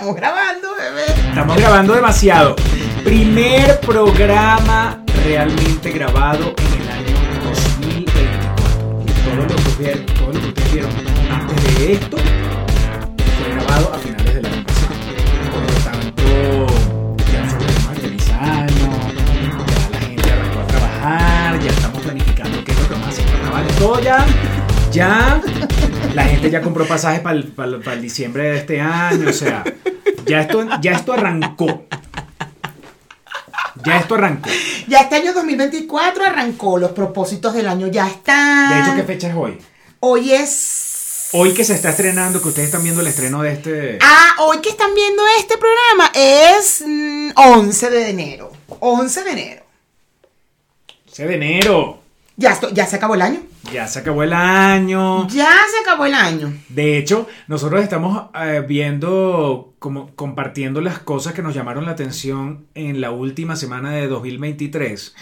[0.00, 1.28] Estamos grabando, bebé.
[1.28, 2.56] Estamos grabando demasiado.
[3.04, 8.64] Primer programa realmente grabado en el año 2024.
[9.26, 9.52] Todo lo que
[10.14, 10.90] todo lo que ustedes vieron
[11.30, 14.94] antes de esto fue grabado a finales del año pasado.
[15.52, 16.66] Por lo tanto,
[17.30, 18.90] ya nosotros estamos feliz año,
[19.68, 23.10] ya la gente arrancó a trabajar, ya estamos planificando qué es lo que vamos a
[23.10, 23.26] hacer.
[23.78, 24.24] Todo ya,
[24.92, 25.42] ya,
[26.14, 29.62] la gente ya compró pasajes para el, diciembre de este año, o sea,
[30.30, 31.84] ya esto, ya esto arrancó.
[33.84, 34.48] Ya esto arrancó.
[34.88, 38.70] Ya este año 2024 arrancó, los propósitos del año ya están.
[38.74, 39.58] De hecho, ¿qué fecha es hoy?
[40.00, 41.28] Hoy es...
[41.32, 43.98] Hoy que se está estrenando, que ustedes están viendo el estreno de este...
[44.02, 48.52] Ah, hoy que están viendo este programa es mm, 11 de enero.
[48.80, 49.64] 11 de enero.
[51.06, 52.00] 11 de enero.
[52.36, 53.40] Ya, esto- ya se acabó el año.
[53.72, 55.28] Ya se acabó el año.
[55.28, 56.52] Ya se acabó el año.
[56.68, 62.66] De hecho, nosotros estamos eh, viendo, como compartiendo las cosas que nos llamaron la atención
[62.74, 65.14] en la última semana de 2023,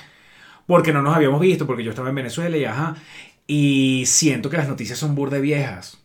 [0.67, 2.95] porque no nos habíamos visto, porque yo estaba en Venezuela y ajá,
[3.47, 5.99] y siento que las noticias son burde viejas.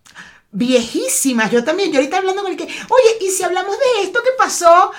[0.51, 1.91] Viejísimas, yo también.
[1.91, 4.91] Yo ahorita hablando con el que, oye, ¿y si hablamos de esto que pasó?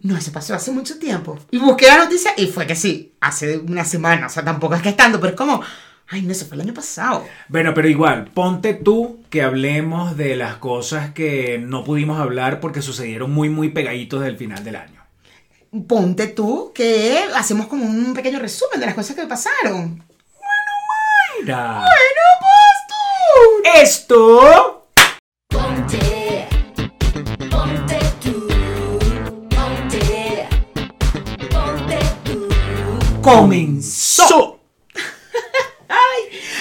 [0.00, 1.38] No, eso pasó hace mucho tiempo.
[1.50, 4.26] Y busqué la noticia y fue que sí, hace una semana.
[4.26, 5.62] O sea, tampoco es que es tanto, pero es como,
[6.08, 7.26] ay, no, eso fue el año pasado.
[7.48, 12.82] Bueno, pero igual, ponte tú que hablemos de las cosas que no pudimos hablar porque
[12.82, 15.02] sucedieron muy, muy pegaditos del final del año.
[15.88, 20.04] Ponte tú que hacemos como un pequeño resumen de las cosas que pasaron.
[21.40, 21.78] Mira.
[21.78, 22.22] Bueno,
[23.64, 24.86] pues Esto
[25.48, 26.46] Ponte,
[27.50, 28.48] ponte tú,
[29.50, 30.48] ponte,
[31.50, 32.48] ponte tú.
[33.20, 34.53] comenzó.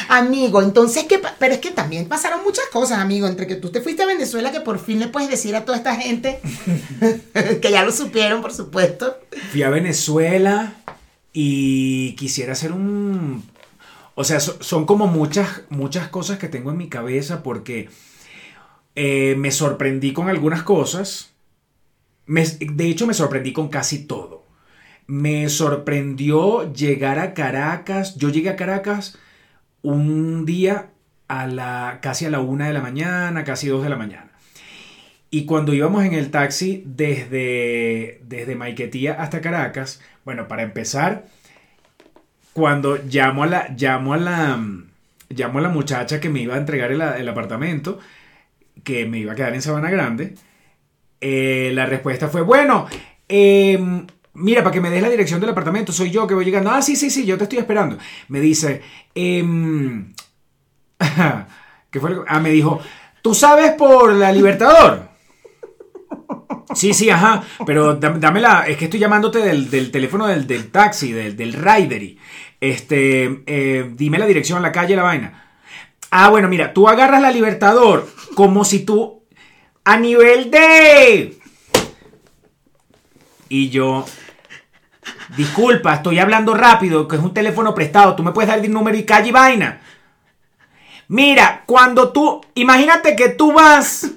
[0.09, 3.69] Amigo, entonces, ¿qué pa- pero es que también pasaron muchas cosas, amigo, entre que tú
[3.69, 6.39] te fuiste a Venezuela, que por fin le puedes decir a toda esta gente,
[7.61, 9.17] que ya lo supieron, por supuesto.
[9.51, 10.73] Fui a Venezuela
[11.31, 13.43] y quisiera hacer un...
[14.15, 17.89] O sea, so- son como muchas, muchas cosas que tengo en mi cabeza porque
[18.95, 21.31] eh, me sorprendí con algunas cosas.
[22.27, 24.45] Me- de hecho, me sorprendí con casi todo.
[25.07, 28.15] Me sorprendió llegar a Caracas.
[28.15, 29.17] Yo llegué a Caracas
[29.83, 30.89] un día
[31.27, 34.31] a la casi a la una de la mañana, casi dos de la mañana.
[35.29, 41.25] Y cuando íbamos en el taxi desde, desde Maiquetía hasta Caracas, bueno, para empezar,
[42.53, 44.59] cuando llamo a la, llamo a la,
[45.29, 47.99] llamo a la muchacha que me iba a entregar el, el apartamento,
[48.83, 50.35] que me iba a quedar en Sabana Grande,
[51.19, 52.85] eh, la respuesta fue, bueno,
[53.27, 56.71] em, mira, para que me des la dirección del apartamento, soy yo que voy llegando.
[56.71, 57.97] Ah, sí, sí, sí, yo te estoy esperando.
[58.29, 58.81] Me dice,
[59.15, 60.13] em,
[61.91, 62.09] ¿qué fue?
[62.11, 62.79] lo que- Ah, me dijo,
[63.21, 65.09] ¿tú sabes por la Libertador?
[66.75, 70.47] Sí, sí, ajá, pero dam- dame la, es que estoy llamándote del, del teléfono del,
[70.47, 72.17] del taxi, del, del Ridery.
[72.59, 75.51] Este, eh, dime la dirección, la calle, la vaina.
[76.11, 79.23] Ah, bueno, mira, tú agarras la Libertador como si tú,
[79.83, 81.37] a nivel de...
[83.53, 84.03] Y yo,
[85.37, 88.97] disculpa, estoy hablando rápido, que es un teléfono prestado, tú me puedes dar el número
[88.97, 89.79] y calle y vaina.
[91.07, 94.09] Mira, cuando tú, imagínate que tú vas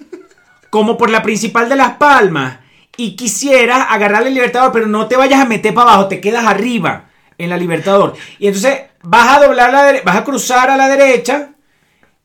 [0.70, 2.60] como por la principal de Las Palmas
[2.97, 6.47] y quisieras agarrar el Libertador, pero no te vayas a meter para abajo, te quedas
[6.47, 8.14] arriba en la Libertador.
[8.38, 11.50] Y entonces vas a doblar la vas a cruzar a la derecha,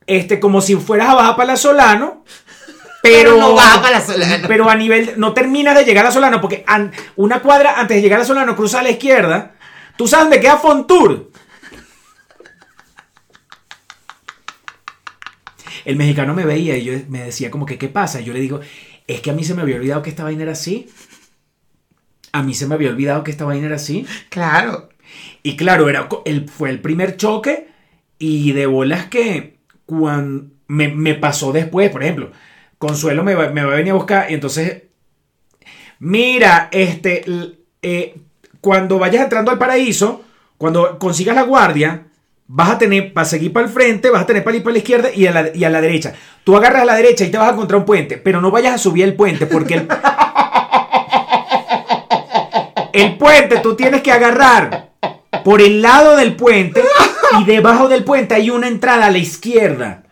[0.06, 2.24] este, como si fueras a bajar para la Solano.
[3.02, 4.44] Pero, Pero no baja para la Solano.
[4.46, 8.02] Pero a nivel, no terminas de llegar a Solano, porque an- una cuadra antes de
[8.02, 9.56] llegar a Solano, cruza a la izquierda.
[9.96, 11.30] ¿Tú sabes dónde queda Fontour?
[15.84, 18.20] El mexicano me veía y yo me decía como que, ¿qué pasa?
[18.20, 18.60] Y yo le digo,
[19.06, 20.88] es que a mí se me había olvidado que esta vaina era así.
[22.32, 24.06] A mí se me había olvidado que esta vaina era así.
[24.30, 24.90] Claro.
[25.42, 27.68] Y claro, era, el, fue el primer choque
[28.18, 32.30] y de bolas que cuando me, me pasó después, por ejemplo,
[32.82, 34.82] Consuelo me va, a venir a buscar y entonces,
[36.00, 37.24] mira, este,
[37.80, 38.16] eh,
[38.60, 40.24] cuando vayas entrando al paraíso,
[40.58, 42.08] cuando consigas la guardia,
[42.48, 44.78] vas a tener, para seguir para el frente, vas a tener para ir para la
[44.78, 46.12] izquierda y a la, y a la derecha.
[46.42, 48.74] Tú agarras a la derecha y te vas a encontrar un puente, pero no vayas
[48.74, 49.88] a subir el puente porque el,
[52.94, 54.90] el puente tú tienes que agarrar
[55.44, 56.82] por el lado del puente
[57.38, 60.02] y debajo del puente hay una entrada a la izquierda.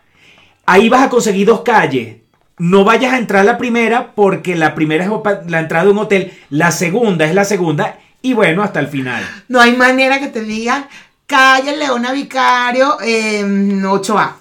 [0.65, 2.20] Ahí vas a conseguir dos calles.
[2.61, 5.09] No vayas a entrar a la primera porque la primera es
[5.49, 9.23] la entrada de un hotel, la segunda es la segunda y bueno, hasta el final.
[9.47, 10.85] No hay manera que te digan,
[11.25, 14.33] calle Leona Vicario, eh, 8A.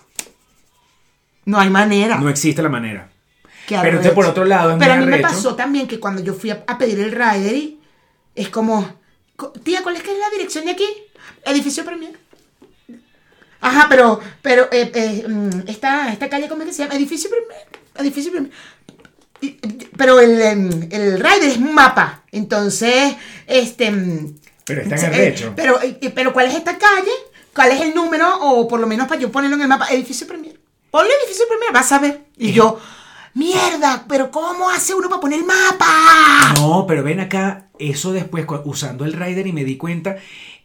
[1.47, 2.19] No hay manera.
[2.19, 3.09] No existe la manera.
[3.67, 4.15] Qué Pero arrecho.
[4.15, 6.63] por otro lado, es Pero a mí me pasó también que cuando yo fui a,
[6.67, 7.81] a pedir el rider y
[8.35, 8.87] es como,
[9.35, 10.87] co- tía, ¿cuál es que es la dirección de aquí?
[11.47, 12.19] Edificio Premier.
[13.63, 16.97] Ajá, pero, pero, eh, eh, mm, esta, esta calle, ¿cómo es que se llama?
[16.97, 17.67] Edificio Premier.
[19.41, 19.59] Y- y-
[19.97, 22.25] Pero el, em, el rider es un mapa.
[22.33, 23.15] Entonces,
[23.47, 23.91] este.
[23.91, 25.53] mm, Pero está en eh, arrecho.
[25.57, 25.79] pero,
[26.15, 27.11] pero, ¿cuál es esta calle?
[27.55, 28.29] ¿Cuál es el número?
[28.41, 29.89] O por lo menos para yo ponerlo en el mapa.
[29.91, 30.59] Edificio Premier.
[30.91, 32.27] Ponle edificio Premier, vas a ver.
[32.37, 32.79] Y yo,
[33.35, 36.55] mierda, pero ¿cómo hace uno para poner el mapa?
[36.57, 40.17] No, pero ven acá, eso después usando el rider y me di cuenta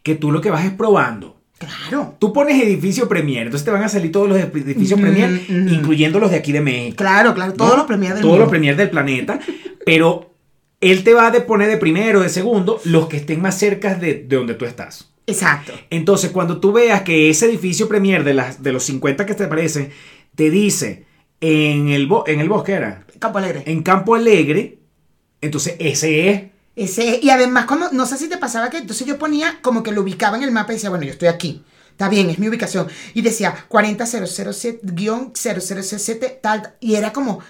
[0.02, 1.35] que tú lo que vas es probando.
[1.58, 5.08] Claro, Tú pones edificio Premier, entonces te van a salir todos los edi- edificios Ujú,
[5.08, 5.74] Premier, ujú.
[5.74, 6.96] incluyendo los de aquí de México.
[6.96, 7.54] claro, claro.
[7.54, 7.76] Todos ¿no?
[7.78, 8.44] los Premier del Todos mundo.
[8.44, 9.40] los Premier del planeta,
[9.84, 10.34] pero
[10.82, 14.14] él te va a poner de primero, de segundo, los que estén más cerca de,
[14.28, 15.10] de donde tú estás.
[15.26, 15.72] Exacto.
[15.90, 19.44] Entonces, cuando tú veas que ese edificio Premier de, las, de los 50 que te
[19.44, 19.88] aparecen,
[20.34, 21.06] te dice
[21.40, 23.62] en el, bo- en el bosque, era, Campo Alegre.
[23.64, 24.78] en Campo Alegre,
[25.40, 26.42] entonces ese es.
[26.76, 29.92] Ese, y además, como, no sé si te pasaba que entonces yo ponía como que
[29.92, 31.64] lo ubicaba en el mapa y decía, bueno, yo estoy aquí.
[31.90, 32.86] Está bien, es mi ubicación.
[33.14, 36.74] Y decía 40007-0007, tal.
[36.78, 37.40] Y era como,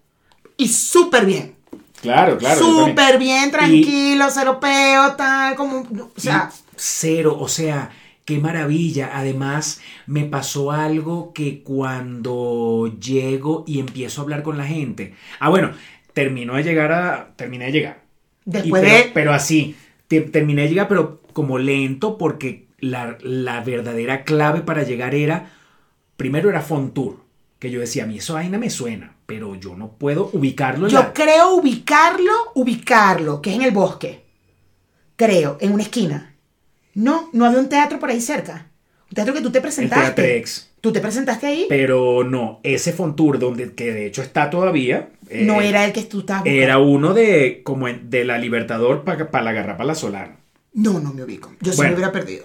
[0.58, 1.56] Y súper bien.
[2.02, 2.60] Claro, claro.
[2.60, 5.78] súper bien, tranquilo, cero peo, tal, como.
[5.78, 7.92] O sea, Y cero, o sea,
[8.26, 9.12] qué maravilla.
[9.14, 15.14] Además, me pasó algo que cuando llego y empiezo a hablar con la gente.
[15.40, 15.70] Ah, bueno,
[16.12, 17.32] terminó de llegar a.
[17.36, 18.01] Terminé de llegar.
[18.44, 19.10] Después pero, de.
[19.14, 19.76] pero así,
[20.08, 25.50] te- terminé de llegar, pero como lento, porque la, la verdadera clave para llegar era.
[26.16, 27.16] Primero era Fontour,
[27.58, 30.92] que yo decía, a mí eso vaina me suena, pero yo no puedo ubicarlo en
[30.92, 34.22] Yo la- creo ubicarlo, ubicarlo, que es en el bosque.
[35.16, 36.34] Creo, en una esquina.
[36.94, 38.66] No, no había un teatro por ahí cerca.
[39.10, 40.22] Un teatro que tú te el presentaste.
[40.22, 40.70] Teatrex.
[40.80, 41.66] ¿Tú te presentaste ahí?
[41.68, 45.10] Pero no, ese Fontour, donde, que de hecho está todavía.
[45.32, 46.62] Eh, no era el que tú estabas buscando.
[46.62, 50.36] Era uno de como de la Libertador para la Garrapala Solano.
[50.74, 51.52] No, no me ubico.
[51.60, 51.90] Yo sí Bueno.
[51.92, 52.44] me hubiera perdido.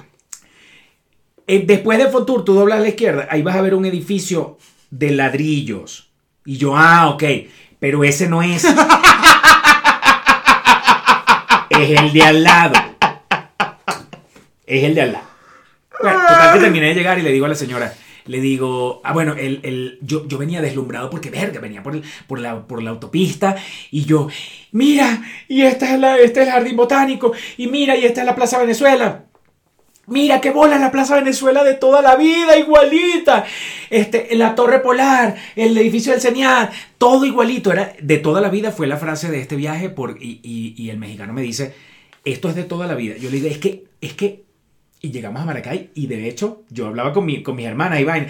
[1.47, 4.57] Eh, después de Fontour, tú doblas a la izquierda, ahí vas a ver un edificio
[4.91, 6.09] de ladrillos.
[6.45, 7.23] Y yo, ah, ok,
[7.79, 8.65] pero ese no es.
[11.69, 12.73] es el de al lado.
[14.65, 15.27] Es el de al lado.
[16.01, 17.93] Bueno, total que terminé de llegar y le digo a la señora,
[18.27, 22.03] le digo, ah, bueno, el, el- yo, yo venía deslumbrado porque, verga, venía por, el-
[22.27, 23.55] por, la, por la autopista
[23.91, 24.27] y yo,
[24.71, 28.25] mira, y esta es la, este es el jardín botánico, y mira, y esta es
[28.27, 29.23] la Plaza Venezuela.
[30.09, 33.43] Mira qué bola la Plaza Venezuela de toda la vida, igualita.
[33.89, 37.73] Este, la Torre Polar, el edificio del CENIAD, todo igualito.
[37.73, 39.89] Era de toda la vida, fue la frase de este viaje.
[39.89, 41.73] Por, y, y- y el mexicano me dice,
[42.23, 43.17] esto es de toda la vida.
[43.17, 44.46] Yo le digo, es que, es que.
[45.01, 48.27] Y llegamos a Maracay y de hecho yo hablaba con, mi, con mis hermanas vaina.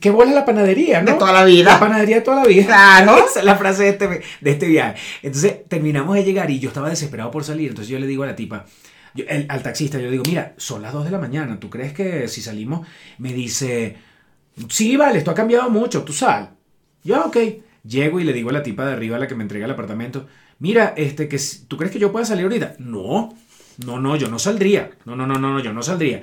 [0.00, 1.12] ¿Qué bola la panadería, no?
[1.12, 1.72] De toda la vida.
[1.74, 2.66] La panadería de toda la vida.
[2.66, 3.24] Claro.
[3.30, 4.08] Esa es la frase de este,
[4.40, 5.00] de este viaje.
[5.22, 7.68] Entonces terminamos de llegar y yo estaba desesperado por salir.
[7.70, 8.66] Entonces yo le digo a la tipa,
[9.14, 11.58] yo- el- al taxista, yo le digo, mira, son las 2 de la mañana.
[11.60, 12.86] ¿Tú crees que si salimos?
[13.18, 13.96] Me dice,
[14.68, 16.50] sí, vale, esto ha cambiado mucho, tú sal.
[17.04, 17.36] Yo, ok.
[17.84, 19.70] Llego y le digo a la tipa de arriba, a la que me entrega el
[19.70, 20.26] apartamento,
[20.58, 21.38] mira, este, que
[21.68, 22.74] ¿tú crees que yo pueda salir ahorita?
[22.80, 23.32] No,
[23.84, 24.90] no, no, yo no saldría.
[25.04, 26.22] No, no, no, no, no, yo no saldría.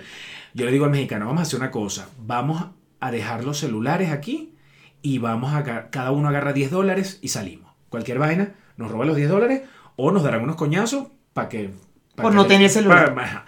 [0.54, 2.66] Yo le digo al mexicano, vamos a hacer una cosa, vamos
[3.00, 4.54] a dejar los celulares aquí
[5.02, 7.72] y vamos a, cada uno agarra 10 dólares y salimos.
[7.90, 9.62] Cualquier vaina, nos roba los 10 dólares
[9.96, 11.72] o nos darán unos coñazos para que...
[12.16, 13.14] pa' Por que no le- tener celular.
[13.16, 13.46] pa-.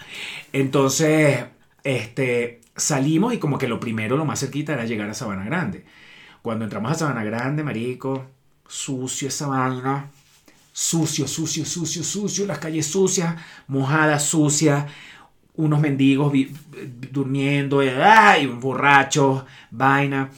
[0.53, 1.45] Entonces,
[1.83, 5.85] este, salimos y como que lo primero, lo más cerquita era llegar a Sabana Grande.
[6.41, 8.25] Cuando entramos a Sabana Grande, marico,
[8.67, 10.09] sucio esa vaina.
[10.77, 13.33] Sucio, sucio, sucio, sucio, las calles sucias,
[13.67, 14.83] mojadas, sucias,
[15.55, 16.33] unos mendigos
[17.13, 20.31] durmiendo, eh, ay, borrachos, vaina.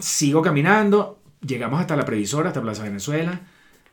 [0.00, 3.40] Sigo caminando, llegamos hasta la previsora, hasta Plaza Venezuela,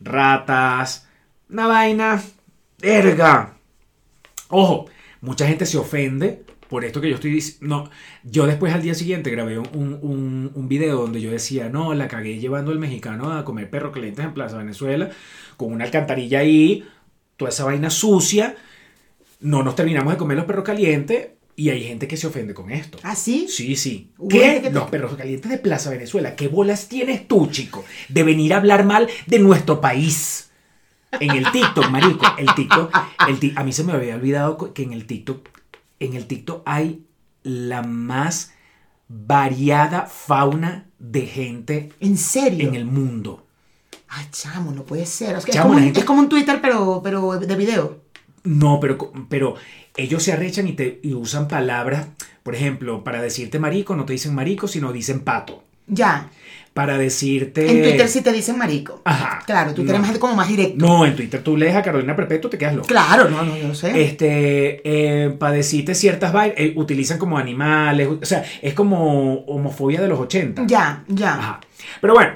[0.02, 1.08] ratas,
[1.50, 2.22] una vaina,
[2.80, 3.54] verga.
[4.50, 4.88] Ojo,
[5.22, 7.90] mucha gente se ofende por esto que yo estoy diciendo.
[8.24, 12.08] Yo después al día siguiente grabé un, un, un video donde yo decía, no, la
[12.08, 15.10] cagué llevando al mexicano a comer perro calientes en Plaza Venezuela,
[15.56, 16.86] con una alcantarilla ahí,
[17.38, 18.56] toda esa vaina sucia.
[19.40, 22.72] No nos terminamos de comer los perros calientes y hay gente que se ofende con
[22.72, 23.00] esto.
[23.04, 23.48] ¿Ah, sí?
[23.50, 24.12] Sí, sí.
[24.30, 24.70] ¿Qué?
[24.72, 26.36] Los perros calientes de Plaza Venezuela.
[26.36, 27.84] ¿Qué bolas tienes tú, chico?
[28.10, 30.52] De venir a hablar mal de nuestro país.
[31.20, 32.26] En el TikTok, marico.
[32.38, 32.96] El TikTok.
[33.28, 35.50] El a mí se me había olvidado que en el TikTok.
[36.00, 37.04] En el TikTok hay
[37.44, 38.52] la más
[39.10, 42.68] variada fauna de gente ¿En serio?
[42.68, 43.46] en el mundo.
[44.10, 45.36] Ay, chamo, no puede ser.
[45.36, 48.02] Es, que es Chamo, como, gente- es como un Twitter, pero, pero de video.
[48.44, 48.98] No, pero,
[49.30, 49.56] pero
[49.98, 52.08] ellos se arrechan y, te, y usan palabras.
[52.44, 55.64] Por ejemplo, para decirte marico, no te dicen marico, sino dicen pato.
[55.88, 56.30] Ya.
[56.78, 57.68] Para decirte.
[57.72, 59.02] En Twitter sí te dicen marico.
[59.04, 59.42] Ajá.
[59.48, 60.04] Claro, Twitter No.
[60.04, 60.76] es más, como más directo.
[60.78, 62.88] No, en Twitter tú lees a Carolina Perpetuo, te quedas loco.
[62.88, 64.00] Claro, no, no, yo sé.
[64.00, 70.00] Este, eh, para decirte ciertas vainas, eh, utilizan como animales, o sea, es como homofobia
[70.02, 70.66] de los 80.
[70.68, 71.34] Ya, ya.
[71.34, 71.62] Ajá.
[72.00, 72.34] Pero bueno,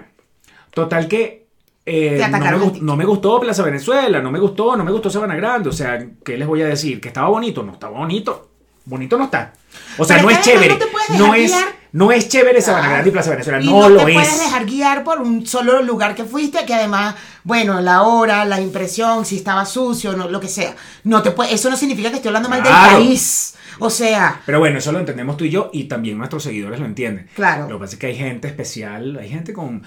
[0.74, 1.46] total que
[1.86, 5.36] eh, no, me, no me gustó Plaza Venezuela, no me gustó, no me gustó Sabana
[5.36, 7.00] Grande, o sea, ¿qué les voy a decir?
[7.00, 7.62] ¿Que estaba bonito?
[7.62, 8.50] No estaba bonito.
[8.86, 9.54] Bonito no está.
[10.00, 10.80] O sea, Pero no es chévere.
[11.12, 11.81] no No es, guiar.
[11.94, 12.94] No es chévere Sabana Claro.
[12.94, 13.62] Grande y Plaza Venezuela.
[13.62, 14.18] Y No, no, lo te es.
[14.18, 18.62] puedes dejar guiar por un solo lugar que fuiste, que además, bueno, la hora, la
[18.62, 20.76] impresión, si estaba sucio, no, lo que sea.
[21.04, 22.98] No te puede, eso no significa que estoy hablando mal Claro.
[23.00, 23.56] del país.
[23.80, 26.86] O sea, Pero bueno, eso lo entendemos tú y yo y también nuestros seguidores lo
[26.86, 27.28] entienden.
[27.36, 27.68] Claro.
[27.68, 29.82] Lo que pasa es que hay gente especial, hay gente con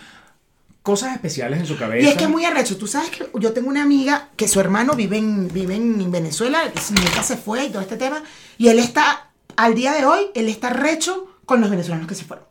[0.82, 2.06] cosas especiales en su cabeza.
[2.06, 2.76] y es que es muy arrecho.
[2.76, 6.58] Tú sabes que yo tengo una amiga que su hermano vive en, vive en Venezuela,
[6.90, 8.22] nunca se fue y todo este tema.
[8.58, 12.24] Y él está, al día de hoy, él está arrecho con los venezolanos que se
[12.24, 12.46] fueron.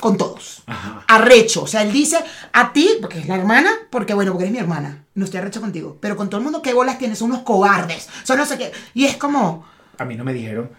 [0.00, 0.62] Con todos.
[0.66, 1.04] Ajá.
[1.08, 1.62] Arrecho.
[1.62, 2.18] O sea, él dice
[2.52, 5.04] a ti, porque es la hermana, porque bueno, porque eres mi hermana.
[5.14, 5.96] No estoy arrecho contigo.
[6.00, 7.18] Pero con todo el mundo, ¿qué bolas tienes?
[7.18, 8.08] Son unos cobardes.
[8.22, 8.72] Son no sé qué.
[8.92, 9.64] Y es como.
[9.98, 10.70] A mí no me dijeron.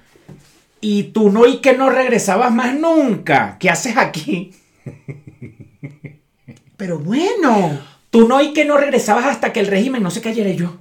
[0.80, 3.58] Y tú no y que no regresabas más nunca.
[3.60, 4.54] ¿Qué haces aquí?
[6.78, 7.80] Pero bueno.
[8.12, 10.78] Tú no y que no regresabas hasta que el régimen no se cayera yo.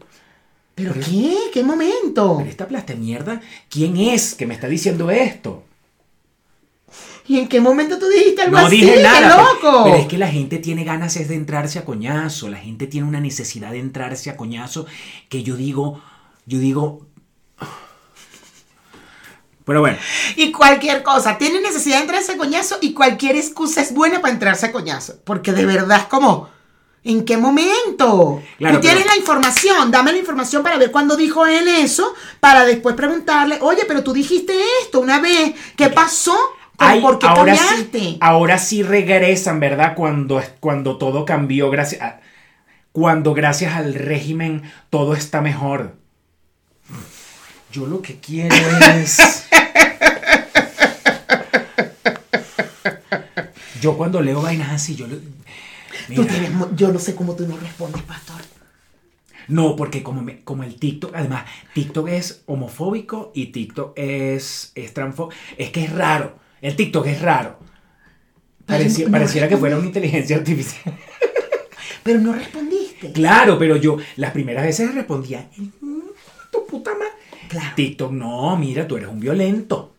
[0.74, 1.34] ¿Pero qué?
[1.52, 2.36] ¿Qué momento?
[2.36, 5.64] Pero esta plasta mierda, ¿quién es que me está diciendo esto?
[7.28, 8.76] ¿Y en qué momento tú dijiste algo No así?
[8.80, 9.20] dije ¡Qué nada.
[9.60, 9.84] pero- loco!
[9.84, 12.48] Pero es que la gente tiene ganas es de entrarse a coñazo.
[12.48, 14.86] La gente tiene una necesidad de entrarse a coñazo
[15.28, 16.00] que yo digo,
[16.46, 17.06] yo digo.
[19.64, 19.98] Pero bueno,
[20.36, 21.38] Y cualquier cosa.
[21.38, 25.16] Tiene necesidad de entrarse a coñazo y cualquier excusa es buena para entrarse a coñazo.
[25.24, 26.54] Porque de verdad es como.
[27.02, 28.42] ¿En qué momento?
[28.58, 32.12] Claro, Tú tienes pero- la información, dame la información para ver cuándo dijo él eso,
[32.40, 34.52] para después preguntarle, oye, pero tú dijiste
[34.82, 36.36] esto una vez, ¿qué pasó?
[36.76, 39.94] ¿Por- Ay, ¿Por qué ahora, sí, ahora sí regresan, ¿verdad?
[39.94, 42.20] Cuando, cuando todo cambió, gracias a-
[42.92, 45.94] cuando gracias al régimen todo está mejor.
[47.72, 48.54] Yo lo que quiero
[48.94, 49.18] es...
[53.80, 55.06] Yo cuando leo vainas así, yo...
[55.06, 55.16] lo-
[56.14, 58.40] Tú tienes yo no sé cómo tú no respondes, pastor.
[59.48, 64.94] No, porque como, me- como el TikTok, además, TikTok es homofóbico y TikTok es, es
[64.94, 66.38] transfo- Es que es raro.
[66.60, 67.58] El TikTok es raro.
[68.66, 70.94] Pareci- no pareciera que fuera una inteligencia artificial.
[72.02, 73.12] Pero no respondiste.
[73.12, 75.98] Claro, pero yo las primeras veces respondía, "Mm,
[76.52, 77.08] tu puta madre.
[77.48, 77.72] Claro.
[77.74, 79.92] TikTok, no, mira, tú eres un violento.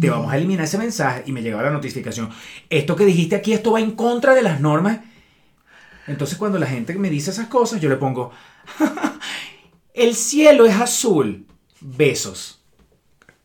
[0.00, 1.24] Te vamos a eliminar ese mensaje.
[1.26, 2.30] Y me llegaba la notificación.
[2.70, 5.00] Esto que dijiste aquí, esto va en contra de las normas.
[6.06, 8.30] Entonces cuando la gente me dice esas cosas, yo le pongo,
[9.94, 11.46] el cielo es azul.
[11.80, 12.59] Besos.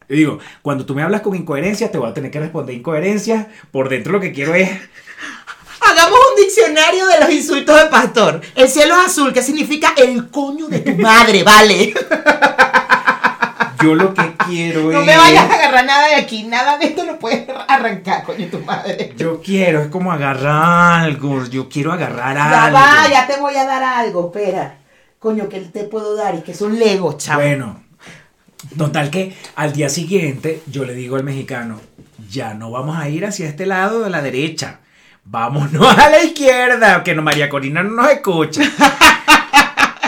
[0.09, 3.47] Y digo, cuando tú me hablas con incoherencia, te voy a tener que responder incoherencia.
[3.71, 4.69] Por dentro lo que quiero es
[5.81, 8.41] Hagamos un diccionario de los insultos de pastor.
[8.55, 11.93] El cielo es azul, ¿qué significa el coño de tu madre, vale?
[13.83, 15.05] yo lo que quiero No es...
[15.05, 18.59] me vayas a agarrar nada de aquí, nada de esto lo puedes arrancar, coño, tu
[18.59, 19.13] madre.
[19.17, 21.45] Yo quiero, es como agarrar algo.
[21.45, 22.77] Yo quiero agarrar Ya algo.
[22.79, 24.79] va, ya te voy a dar algo, espera.
[25.19, 27.41] Coño, que te puedo dar y que son legos, chavo.
[27.41, 27.83] Bueno,
[28.77, 31.79] total que al día siguiente yo le digo al mexicano,
[32.29, 34.79] ya no vamos a ir hacia este lado de la derecha.
[35.23, 38.61] Vámonos a la izquierda, que no María Corina no nos escucha.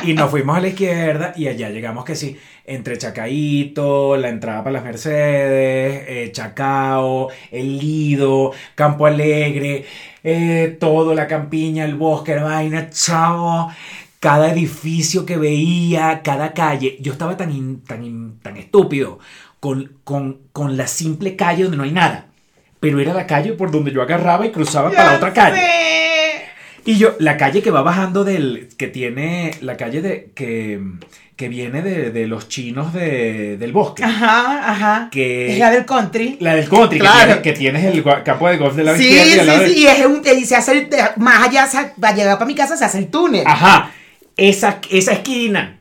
[0.03, 4.63] Y nos fuimos a la izquierda y allá llegamos que sí, entre Chacaíto, la entrada
[4.63, 9.85] para las Mercedes, eh, Chacao, El Lido, Campo Alegre,
[10.23, 13.71] eh, todo, la campiña, el bosque, la vaina, chavo.
[14.19, 16.97] Cada edificio que veía, cada calle.
[17.01, 19.19] Yo estaba tan, in- tan, in- tan estúpido
[19.59, 22.25] con, con, con la simple calle donde no hay nada.
[22.79, 25.61] Pero era la calle por donde yo agarraba y cruzaba para la otra calle.
[26.85, 28.69] Y yo, la calle que va bajando del.
[28.77, 29.51] que tiene.
[29.61, 30.31] La calle de.
[30.33, 30.79] que,
[31.35, 34.03] que viene de, de los chinos de- del bosque.
[34.03, 35.09] Ajá, ajá.
[35.11, 36.37] Que- Es la del country.
[36.39, 37.41] La del country, Claro.
[37.43, 39.69] que, tienes, que tienes el campo de golf de la Sí, izquierda y sí, del-
[39.73, 42.47] sí, y, es un, y se hace el, más allá, se- va a llegar para
[42.47, 43.43] mi casa, se hace el túnel.
[43.45, 43.91] Ajá.
[44.37, 45.79] Esa, esa esquina.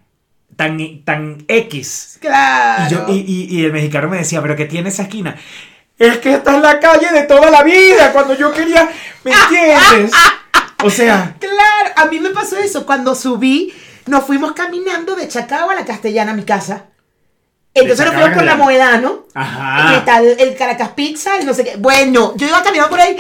[0.57, 2.19] Tan, tan X.
[2.21, 2.85] Claro.
[2.87, 5.37] Y, yo, y, y- y el mexicano me decía, ¿pero qué tiene esa esquina?
[5.99, 8.13] Es que esta es la calle de toda la vida.
[8.13, 8.89] Cuando yo quería.
[9.25, 10.13] ¿Me entiendes?
[10.83, 11.35] O sea.
[11.39, 12.85] Claro, a mí me pasó eso.
[12.87, 13.73] Cuando subí,
[14.07, 16.87] nos fuimos caminando de Chacao a la Castellana, a mi casa.
[17.75, 18.57] Entonces nos fuimos por la.
[18.57, 19.27] Moedano.
[19.35, 19.93] Ajá.
[19.93, 21.77] Y está el, el Caracas Pizza y no sé qué.
[21.77, 23.17] Bueno, yo iba caminando por ahí.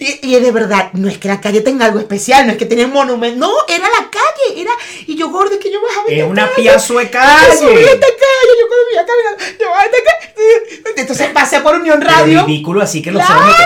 [0.00, 2.66] Y, y de verdad, no es que la calle tenga algo especial, no es que
[2.66, 4.70] tenga un monumento, no, era la calle, era,
[5.06, 7.84] y yo gordo, es que yo bajaba Es una piazo de Yo subí calle.
[7.84, 11.98] esta calle, yo cuando me iba caminando, yo bajaba esta calle, entonces pasé por Unión
[12.00, 13.40] Pero Radio, ridículo, así que los ¡Claro!
[13.40, 13.56] ojos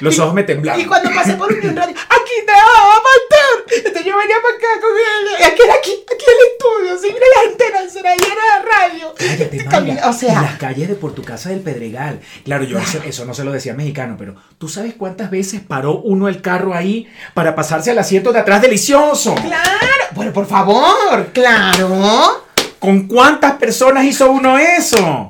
[0.00, 0.80] los Y- ojos me temblaban.
[0.80, 3.76] y cuando pasé por Unión Radio, aquí te va a matar.
[3.76, 5.54] Entonces yo venía para acá con él.
[5.56, 6.98] Que era aquí, aquí el estudio.
[7.00, 9.14] Sí, mira las antenas, era llena de radio.
[9.16, 12.20] Cállate, camina- O Y las sea, calles de por tu casa del Pedregal.
[12.44, 15.98] Claro, yo eso, eso no se lo decía mexicano, pero ¿tú sabes cuántas veces paró
[15.98, 19.34] uno el carro ahí para pasarse al asiento de atrás delicioso?
[19.34, 19.70] claro.
[20.12, 22.44] Bueno, por favor, claro.
[22.78, 25.29] ¿Con cuántas personas hizo uno eso?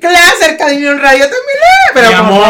[0.00, 1.58] Claro, cerca de Unión Radio también.
[1.60, 2.44] eh, Pero Mi amor.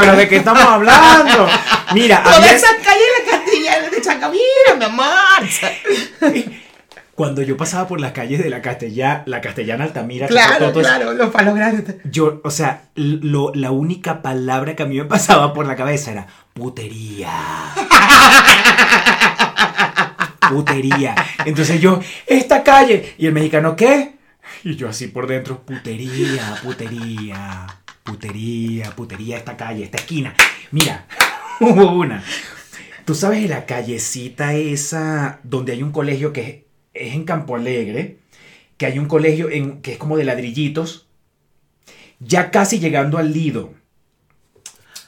[0.00, 1.48] ¿pero de qué estamos hablando?
[1.94, 5.06] Mira, Toda había- esa calle de la Castellana de Chaca, mira, mi amor.
[7.14, 11.30] cuando yo pasaba por las calles de la Castellana, la Castellana Altamira, Claro, claro, los
[11.30, 11.96] palos grandes.
[12.04, 16.12] Yo, o sea, lo- la única palabra que a mí me pasaba por la cabeza
[16.12, 17.30] era putería.
[20.50, 21.14] putería.
[21.44, 23.14] Entonces yo, esta calle.
[23.18, 24.15] Y el mexicano, ¿qué?
[24.64, 27.66] Y yo así por dentro, putería, putería,
[28.02, 30.34] putería, putería, esta calle, esta esquina.
[30.70, 31.06] Mira,
[31.60, 32.22] hubo una.
[33.04, 36.40] Tú sabes de la callecita esa donde hay un colegio que
[36.94, 38.18] es, es en Campo Alegre,
[38.76, 41.06] que hay un colegio en, que es como de ladrillitos,
[42.18, 43.72] ya casi llegando al Lido.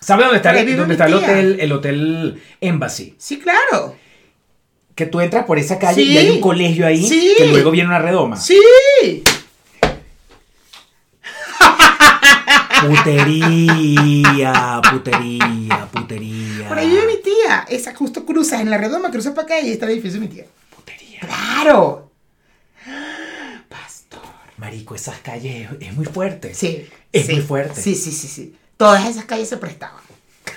[0.01, 3.15] ¿Sabes dónde está, el, dónde está el hotel, el hotel Embassy?
[3.19, 3.97] Sí, claro.
[4.95, 6.13] Que tú entras por esa calle Sí.
[6.13, 7.35] y hay un colegio ahí Sí.
[7.37, 8.37] que luego viene una redoma.
[8.37, 8.59] Sí.
[12.81, 16.69] Putería, putería, putería.
[16.69, 17.67] Por ahí vive mi tía.
[17.69, 20.33] Esa justo cruza en la redoma, cruza para acá y está el edificio de mi
[20.33, 20.45] tía.
[20.75, 21.21] Putería.
[21.21, 22.11] ¡Claro!
[23.69, 24.21] Pastor.
[24.59, 26.55] Marico, esas calles es, muy fuerte.
[26.55, 26.89] Sí.
[27.13, 27.35] Es sí.
[27.35, 27.81] muy fuerte.
[27.81, 28.57] Sí, sí, sí, sí.
[28.77, 30.03] Todas esas calles se prestaban.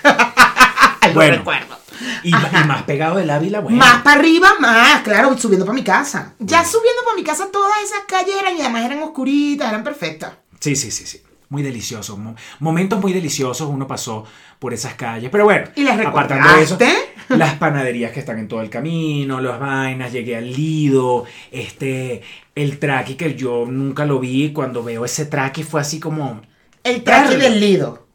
[1.08, 1.36] Lo Bueno.
[1.38, 1.76] recuerdo.
[2.22, 3.76] Y más pegado del Ávila, bueno.
[3.78, 6.34] Más para arriba, más, claro, subiendo para mi casa.
[6.38, 10.32] Ya subiendo para mi casa, todas esas calles eran y además eran oscuritas, eran perfectas.
[10.60, 11.22] Sí, sí, sí, sí.
[11.52, 12.16] Muy delicioso.
[12.16, 14.24] Mo- Momentos muy deliciosos uno pasó
[14.58, 15.28] por esas calles.
[15.30, 16.78] Pero bueno, ¿Y las apartando eso,
[17.28, 22.22] las panaderías que están en todo el camino, las vainas, llegué al Lido, este,
[22.54, 24.50] el traqui que yo nunca lo vi.
[24.54, 26.40] Cuando veo ese traqui fue así como...
[26.84, 27.36] El Perla.
[27.36, 28.06] del Lido.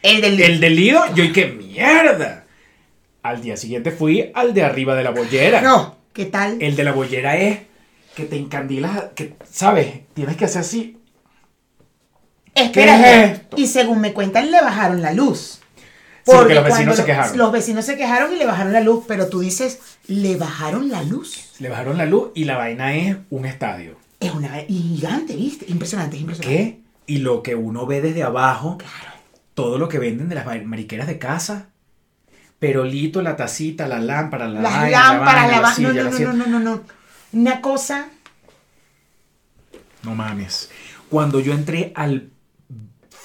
[0.00, 0.46] El del Lido.
[0.46, 2.44] El del Lido, yo y qué mierda.
[3.24, 5.60] Al día siguiente fui al de arriba de la bollera.
[5.62, 6.58] No, ¿qué tal?
[6.62, 7.58] El de la bollera es
[8.14, 9.88] que te encandilas, que, ¿sabes?
[10.14, 10.98] Tienes que hacer así.
[12.54, 15.60] Espera, ¿Qué es y según me cuentan, le bajaron la luz.
[16.26, 17.36] Sí, porque los vecinos se quejaron.
[17.36, 21.02] Los vecinos se quejaron y le bajaron la luz, pero tú dices, ¿le bajaron la
[21.02, 21.50] luz?
[21.58, 23.96] Le bajaron la luz y la vaina es un estadio.
[24.20, 25.66] Es una gigante, ¿viste?
[25.68, 26.56] Impresionante, impresionante.
[26.56, 26.80] ¿Qué?
[27.12, 28.78] Y lo que uno ve desde abajo,
[29.52, 31.68] todo lo que venden de las ma- mariqueras de casa.
[32.58, 36.02] Perolito, la tacita, la lámpara, la Las vaina, lámparas, vaina, la va- silla, no, la
[36.04, 36.32] no, no, silla.
[36.32, 36.80] no, no, no, no.
[37.34, 38.08] Una cosa.
[40.02, 40.70] No mames.
[41.10, 42.30] Cuando yo entré al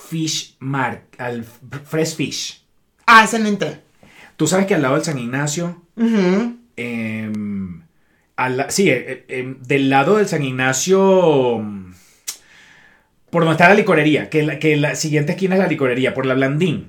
[0.10, 2.62] Fish Mark, al Fresh Fish,
[3.06, 3.82] Ah, ese no entré.
[4.38, 5.82] tú sabes que al lado del San Ignacio,
[6.76, 7.82] em,
[8.38, 11.94] la- sí, eh, eh, em, del lado del San Ignacio, mm,
[13.30, 16.26] por donde está la licorería, que la, que la siguiente esquina es la licorería, por
[16.26, 16.88] la Blandín.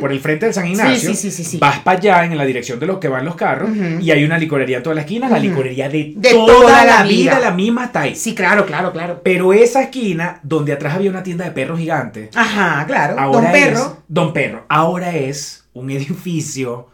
[0.00, 1.58] Por el frente del San Ignacio, Sí, sí, sí, sí, sí.
[1.58, 4.36] vas para allá en la dirección de los que van los carros y hay una
[4.38, 7.40] licorería en toda la esquina, la licorería de, De toda, toda la la vida, vida.
[7.40, 8.14] la misma está ahí.
[8.16, 9.20] Sí, claro, claro, claro.
[9.22, 13.18] Pero esa esquina, donde atrás había una tienda de perros gigante, Ajá, claro.
[13.18, 14.02] ahora Don Perro.
[14.08, 14.66] Don Perro.
[14.68, 16.88] Ahora es un edificio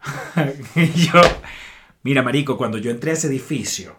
[0.94, 1.20] yo,
[2.02, 3.96] mira, marico, cuando yo entré a ese edificio,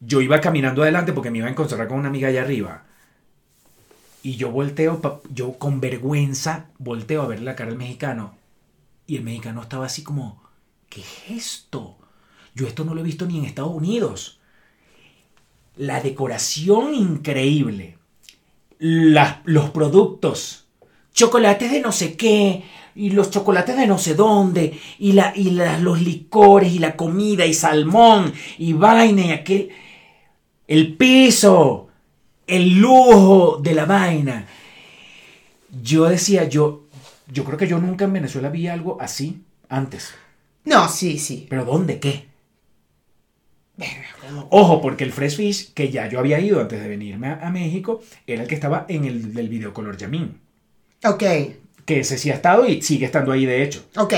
[0.00, 2.84] yo iba caminando adelante porque me iba a encontrar con una amiga allá arriba.
[4.26, 8.34] Y yo volteo, yo con vergüenza volteo a ver la cara del mexicano.
[9.06, 10.42] Y el mexicano estaba así como,
[10.88, 11.96] ¿qué es esto?
[12.52, 14.40] Yo esto no lo he visto ni en Estados Unidos.
[15.76, 17.98] La decoración increíble.
[18.80, 20.66] Los productos.
[21.14, 22.64] Chocolates de no sé qué.
[22.96, 24.76] Y los chocolates de no sé dónde.
[24.98, 26.72] Y, la, y los licores.
[26.72, 27.46] Y la comida.
[27.46, 28.32] Y salmón.
[28.58, 29.24] Y vaina.
[29.24, 29.68] Y aquel.
[30.66, 31.85] El piso.
[32.46, 34.46] El lujo de la vaina.
[35.82, 36.82] Yo decía, yo.
[37.28, 40.14] Yo creo que yo nunca en Venezuela vi algo así antes.
[40.64, 41.46] No, sí, sí.
[41.50, 41.98] ¿Pero dónde?
[41.98, 42.26] ¿Qué?
[44.50, 47.50] Ojo, porque el Fresh Fish, que ya yo había ido antes de venirme a, a
[47.50, 50.38] México, era el que estaba en el del videocolor Yamín.
[51.04, 51.22] Ok,
[51.84, 53.84] Que ese sí ha estado y sigue estando ahí, de hecho.
[53.96, 54.14] ok.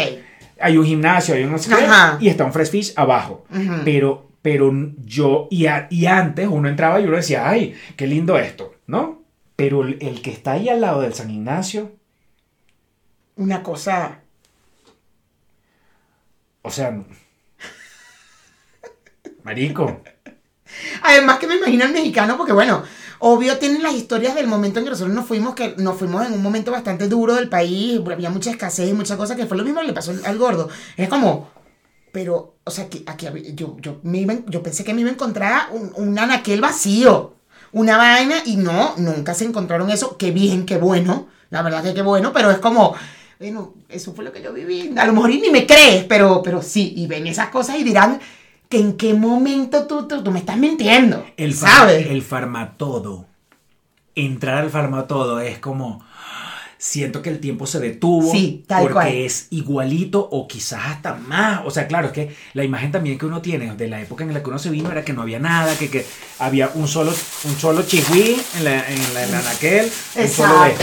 [0.60, 2.18] Hay un gimnasio, hay un no sé qué, Ajá.
[2.20, 3.44] y está un Fresh Fish abajo.
[3.84, 4.72] Pero, pero
[5.04, 9.22] yo, y, antes uno entraba y uno decía, ay, qué lindo esto, ¿no?
[9.56, 11.92] Pero el, que está ahí al lado del San Ignacio,
[13.36, 14.20] Una cosa.
[16.62, 17.02] o sea,
[19.42, 20.02] marico,
[21.02, 22.82] Además que me imagino el mexicano, porque bueno,
[23.18, 26.32] obvio tienen las historias del momento en que nosotros nos fuimos, que nos fuimos en
[26.34, 29.64] un momento bastante duro del país, había mucha escasez y muchas cosas, que fue lo
[29.64, 30.68] mismo que le pasó al gordo.
[30.96, 31.50] Es como,
[32.18, 35.10] pero, o sea, aquí había- yo, yo, me iba, en- yo pensé que me iba
[35.10, 37.34] a encontrar un, un anaquel vacío,
[37.70, 40.16] una vaina, y no, nunca se encontraron eso.
[40.16, 42.96] Qué bien, qué bueno, la verdad que qué bueno, pero es como,
[43.38, 44.92] bueno, eso fue lo que yo viví.
[44.98, 47.84] A lo mejor y ni me crees, pero, pero sí, y ven esas cosas y
[47.84, 48.18] dirán
[48.68, 51.24] que en qué momento tú, tú, tú me estás mintiendo.
[51.36, 52.04] El, ¿sabes?
[52.08, 53.26] el farmatodo.
[54.16, 56.04] Entrar al farmatodo es como.
[56.80, 58.30] Siento que el tiempo se detuvo.
[58.30, 59.08] Sí, tal porque cual.
[59.08, 61.62] es igualito o quizás hasta más.
[61.64, 64.32] O sea, claro, es que la imagen también que uno tiene de la época en
[64.32, 66.06] la que uno se vino era que no había nada, que, que
[66.38, 67.12] había un solo,
[67.44, 70.74] un solo chihuí en la, en la, en la anaquel, un solo de.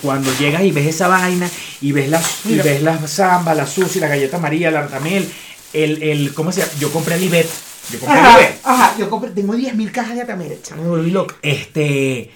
[0.00, 1.48] Cuando llegas y ves esa vaina
[1.82, 5.30] y ves la, y ves la samba, la sushi, la galleta María, la tamel,
[5.74, 6.72] el, el, ¿cómo se llama?
[6.80, 7.46] Yo compré el Ibet.
[7.92, 8.60] Yo compré el Ajá, Ibet.
[8.64, 11.36] ajá, yo compré, tengo 10.000 cajas de Atamerecha, me volví loca.
[11.42, 12.30] Este.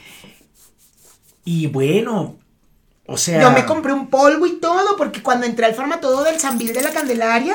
[1.46, 2.36] Y bueno,
[3.06, 3.40] o sea.
[3.40, 6.82] Yo me compré un polvo y todo, porque cuando entré al farmatodo del Sambil de
[6.82, 7.54] la Candelaria,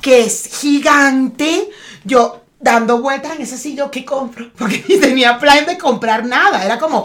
[0.00, 1.68] que es gigante,
[2.04, 4.46] yo dando vueltas en ese sitio, ¿qué compro?
[4.56, 6.64] Porque ni tenía plan de comprar nada.
[6.64, 7.04] Era como,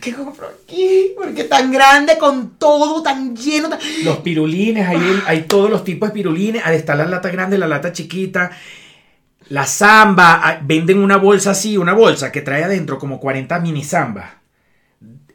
[0.00, 1.12] ¿qué compro aquí?
[1.16, 3.68] Porque tan grande, con todo, tan lleno.
[3.68, 6.62] tan- Los pirulines, hay, el- hay todos los tipos de pirulines.
[6.64, 8.50] Ahí está la lata grande, la lata chiquita.
[9.48, 13.84] La zamba, ah, venden una bolsa así, una bolsa que trae adentro como 40 mini
[13.84, 14.30] zambas.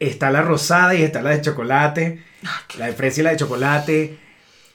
[0.02, 2.24] Está la rosada y está la de chocolate.
[2.80, 4.18] La de fresa y la de chocolate.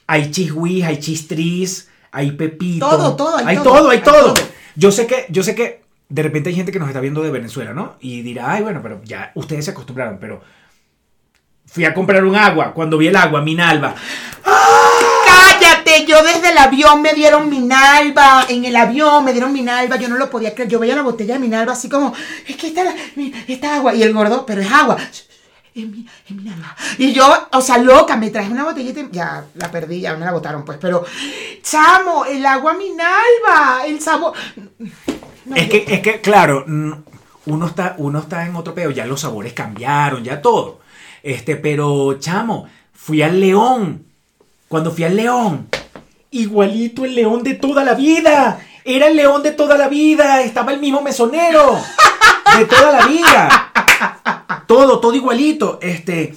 [0.07, 2.87] Hay chisguis, hay chistris, hay pepito.
[2.87, 4.33] Todo, todo, hay hay todo, todo, hay hay todo.
[4.33, 4.45] todo.
[4.75, 7.31] Yo sé que, yo sé que de repente hay gente que nos está viendo de
[7.31, 7.97] Venezuela, ¿no?
[7.99, 10.41] Y dirá, ay, bueno, pero ya ustedes se acostumbraron, pero
[11.65, 12.73] fui a comprar un agua.
[12.73, 13.95] Cuando vi el agua, Minalba,
[16.05, 18.45] Yo desde el avión me dieron Minalba.
[18.49, 19.95] En el avión me dieron Minalba.
[19.95, 20.69] Yo no lo podía creer.
[20.69, 22.13] Yo veía la botella de Minalba así como,
[22.47, 22.73] es que
[23.15, 23.93] mi- esta agua.
[23.95, 24.97] Y el gordo, pero es agua.
[25.73, 26.35] Es, mi, es.
[26.97, 28.99] Y yo, o sea, loca, me traje una botellita.
[28.99, 30.77] y Ya la perdí, ya me la botaron, pues.
[30.81, 31.05] Pero,
[31.61, 33.85] chamo, el agua Minalba.
[33.85, 34.33] El sabor.
[35.45, 39.21] No, Es que, es que, claro, uno está, uno está en otro peo, ya los
[39.21, 40.79] sabores cambiaron, ya todo.
[41.23, 44.03] Este, pero, chamo, fui al León.
[44.67, 45.69] Cuando fui al León,
[46.41, 48.59] igualito el León de toda la vida.
[48.83, 50.41] Era el León de toda la vida.
[50.41, 51.77] Estaba el mismo mesonero.
[52.57, 53.71] De toda la vida.
[54.67, 55.79] Todo, todo igualito.
[55.81, 56.35] Este,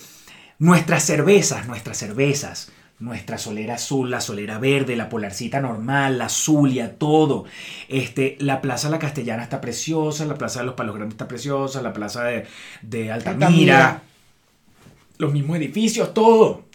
[0.59, 2.73] nuestras cervezas, nuestras cervezas.
[2.99, 7.47] Nuestra solera azul, la solera verde, la polarcita normal, la Zulia, todo.
[7.89, 11.81] Este, la Plaza La Castellana está preciosa, la Plaza de los Palos Grandes está preciosa,
[11.81, 12.47] la Plaza de,
[12.83, 14.03] de Altamira, Altamira.
[15.17, 16.70] los mismos edificios, todo.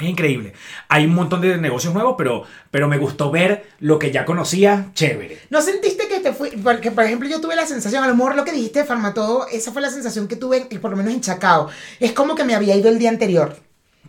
[0.00, 0.52] Es increíble.
[0.88, 4.90] Hay un montón de negocios nuevos, pero, pero me gustó ver lo que ya conocía,
[4.94, 5.38] chévere.
[5.50, 6.50] ¿No sentiste que te fui?
[6.50, 9.46] Porque, por ejemplo, yo tuve la sensación, a lo mejor lo que dijiste de Farmatodo,
[9.48, 11.68] esa fue la sensación que tuve, por lo menos en Chacao.
[11.98, 13.56] Es como que me había ido el día anterior.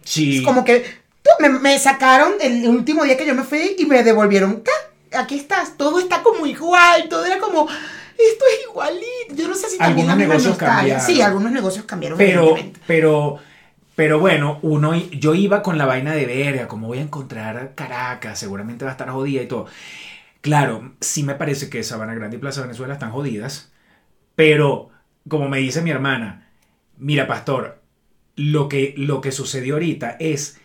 [0.04, 0.38] Sí.
[0.40, 0.84] Es como que
[1.40, 4.64] me, me sacaron el último día que yo me fui y me devolvieron.
[4.64, 4.72] "Ta,
[5.14, 7.68] Aquí estás, todo está como igual, todo era como.
[7.68, 9.36] Esto es igualito.
[9.36, 11.06] Yo no sé si Algunos negocios cambiaron.
[11.06, 12.18] Sí, algunos negocios cambiaron.
[12.18, 12.56] Pero,
[12.88, 13.40] pero,
[13.96, 18.40] pero bueno, uno, yo iba con la vaina de verga, como voy a encontrar Caracas,
[18.40, 19.68] seguramente va a estar jodida y todo.
[20.42, 23.72] Claro, sí me parece que Sabana Grande y Plaza Venezuela están jodidas,
[24.36, 24.90] pero
[25.30, 26.50] como me dice mi hermana,
[26.98, 27.82] mira, pastor,
[28.38, 30.60] lo que, lo que sucedió ahorita es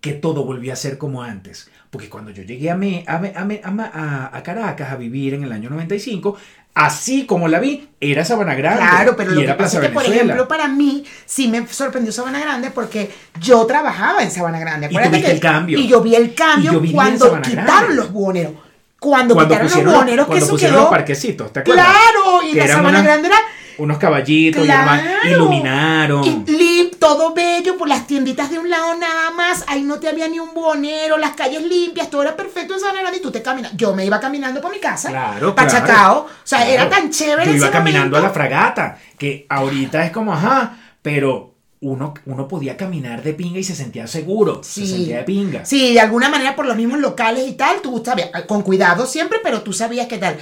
[0.00, 1.70] que todo volvió a ser como antes.
[1.90, 5.34] Porque cuando yo llegué a, me- a, me- a, me- a a Caracas a vivir
[5.34, 6.36] en el año 95,
[6.74, 8.80] así como la vi, era Sabana Grande.
[8.80, 11.66] Claro, pero y lo era que pasa es que, por ejemplo, para mí sí me
[11.68, 13.10] sorprendió Sabana Grande porque
[13.40, 14.86] yo trabajaba en Sabana Grande.
[14.86, 15.78] Y Acuérdate tuviste que- el cambio.
[15.78, 17.94] Y yo vi el cambio Y cuando quitaron Grande.
[17.94, 18.52] los buhoneros.
[18.98, 20.80] Cuando, cuando quitaron los buhoneros, que eso quedó...
[20.80, 21.86] los parquecitos, ¿te acuerdas?
[21.86, 23.36] Claro, y Que la Sabana unas- Grande era...
[23.78, 24.92] Unos caballitos, y Claro.
[24.92, 26.24] hermano, iluminaron.
[26.46, 30.28] Y todo bello, por las tienditas de un lado nada más, ahí no te había
[30.28, 33.42] ni un buhonero, las calles limpias, todo era perfecto en Sabana Grande y tú te
[33.42, 33.72] caminas.
[33.76, 36.20] Yo me iba caminando por mi casa, Claro, pachacao, claro.
[36.26, 38.18] o sea, era tan chévere Yo iba ese caminando momento.
[38.18, 43.58] a la fragata, que ahorita es como, ajá, pero uno, uno podía caminar de pinga
[43.58, 45.64] y se sentía seguro, se sentía de pinga.
[45.66, 49.38] Sí, de alguna manera por los mismos locales y tal, tú sabías, con cuidado siempre,
[49.42, 50.38] pero tú sabías qué tal.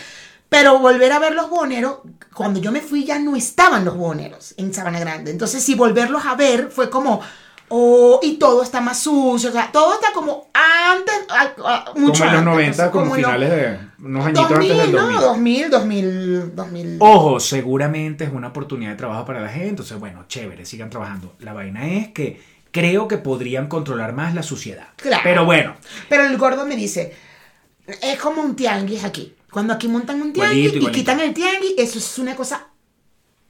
[0.52, 2.00] Pero volver a ver los boneros,
[2.34, 5.30] cuando yo me fui ya no estaban los boneros en Sabana Grande.
[5.30, 7.22] Entonces, si volverlos a ver fue como,
[7.68, 11.14] oh, y todo está más sucio, o sea, todo está como antes,
[11.94, 14.92] mucho como en los antes, 90, como, los finales de unos añitos 2000, antes del
[14.92, 15.20] ¿no?
[15.22, 15.70] 2000.
[15.70, 16.96] 2000, 2000, 2000.
[17.00, 19.70] Ojo, seguramente es una oportunidad de trabajo para la gente.
[19.70, 21.34] Entonces, bueno, chévere, sigan trabajando.
[21.38, 24.88] La vaina es que creo que podrían controlar más la suciedad.
[24.96, 25.22] Claro.
[25.24, 25.76] Pero bueno,
[26.10, 27.14] Pero el gordo me dice,
[27.86, 29.34] es como un tianguis aquí.
[29.52, 32.68] Cuando aquí montan un tianguis Igualito, y quitan el tianguis, eso es una cosa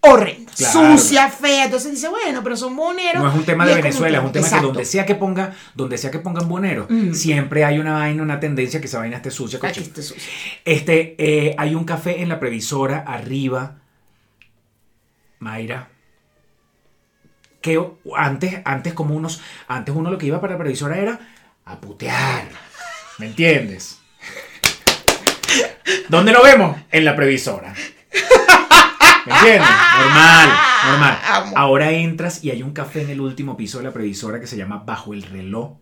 [0.01, 0.99] horrenda, Claro.
[0.99, 1.67] sucia, fea.
[1.67, 3.23] Entonces dice, bueno, pero son boneros.
[3.23, 4.67] no es un tema de Venezuela, es un tema que Exacto.
[4.67, 7.13] donde sea que ponga, donde sea que pongan boneros, Mm.
[7.15, 9.61] siempre hay una vaina, una tendencia que esa vaina esté sucia.
[9.63, 10.17] Está sucio.
[10.65, 13.79] Este, eh, hay un café en la previsora arriba.
[15.39, 15.89] Mayra.
[17.61, 17.81] Que
[18.17, 21.21] antes, antes como unos, antes uno lo que iba para la previsora era
[21.65, 22.49] a putear.
[23.19, 24.01] ¿Me entiendes?
[26.09, 26.77] ¿Dónde lo vemos?
[26.91, 27.75] En la previsora.
[29.27, 29.69] ¿Me entiendes?
[29.99, 30.49] Normal,
[30.91, 31.19] normal.
[31.29, 31.53] Amo.
[31.57, 34.57] Ahora entras y hay un café en el último piso de la previsora que se
[34.57, 35.79] llama Bajo el reloj.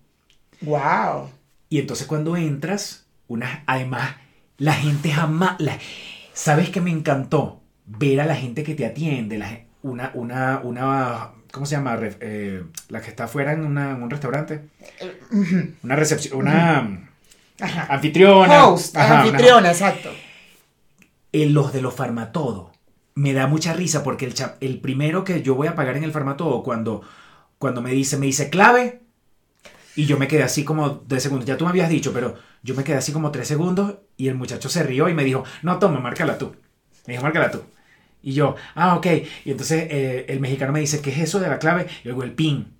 [0.61, 1.31] Wow.
[1.71, 4.17] Y entonces cuando entras, una, además,
[4.59, 5.57] la gente jamás...
[5.59, 5.79] la-
[6.35, 7.61] ¿Sabes qué me encantó?
[7.87, 11.99] Ver a la gente que te atiende, la una, una, una, ¿cómo se llama?
[12.01, 14.61] Eh, la que está afuera en, una- en un restaurante.
[15.83, 17.09] Una recepción, una
[17.61, 17.87] Ajá.
[17.95, 18.67] anfitriona.
[18.67, 20.11] Host, Ajá, anfitriona, exacto.
[21.33, 22.73] eh, los de los farmatodo.
[23.15, 26.05] Me da mucha risa porque el, cha- el primero que yo voy a pagar en
[26.05, 27.03] el farmatodo cuando,
[27.59, 29.01] cuando me dice, me dice clave,
[29.97, 31.47] y yo me quedé así como de segundos.
[31.47, 34.37] Ya tú me habías dicho, pero yo me quedé así como tres segundos y el
[34.37, 36.55] muchacho se rió y me dijo, no, toma, márcala tú.
[37.07, 37.63] Me dijo, márcala tú.
[38.23, 39.07] Y yo, ah, ok.
[39.45, 41.87] Y entonces eh, el mexicano me dice, ¿qué es eso de la clave?
[42.05, 42.75] Y luego el PIN.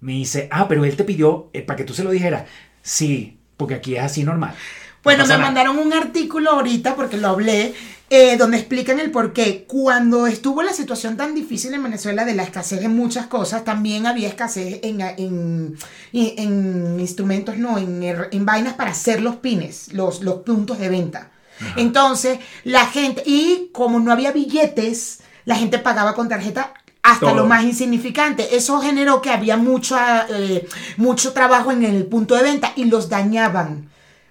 [0.00, 2.44] Me dice, ah, pero él te pidió eh, para que tú se lo dijeras.
[2.82, 4.50] Sí, porque aquí es así normal.
[4.56, 4.56] No
[5.04, 5.42] Bueno, me nada.
[5.44, 7.72] mandaron un artículo ahorita, porque lo hablé,
[8.10, 9.64] eh, donde explican el por qué.
[9.68, 14.06] Cuando estuvo la situación tan difícil en Venezuela de la escasez de muchas cosas, también
[14.06, 15.76] había escasez en, en,
[16.12, 21.30] en- en instrumentos, no, en vainas para hacer los pines, los, los puntos de venta.
[21.76, 27.36] Entonces, la gente, y como no había billetes, la gente pagaba con tarjeta hasta Todo.
[27.36, 28.56] lo más insignificante.
[28.56, 29.96] Eso generó que había mucho,
[30.30, 33.90] eh, mucho trabajo en el punto de venta y los dañaban.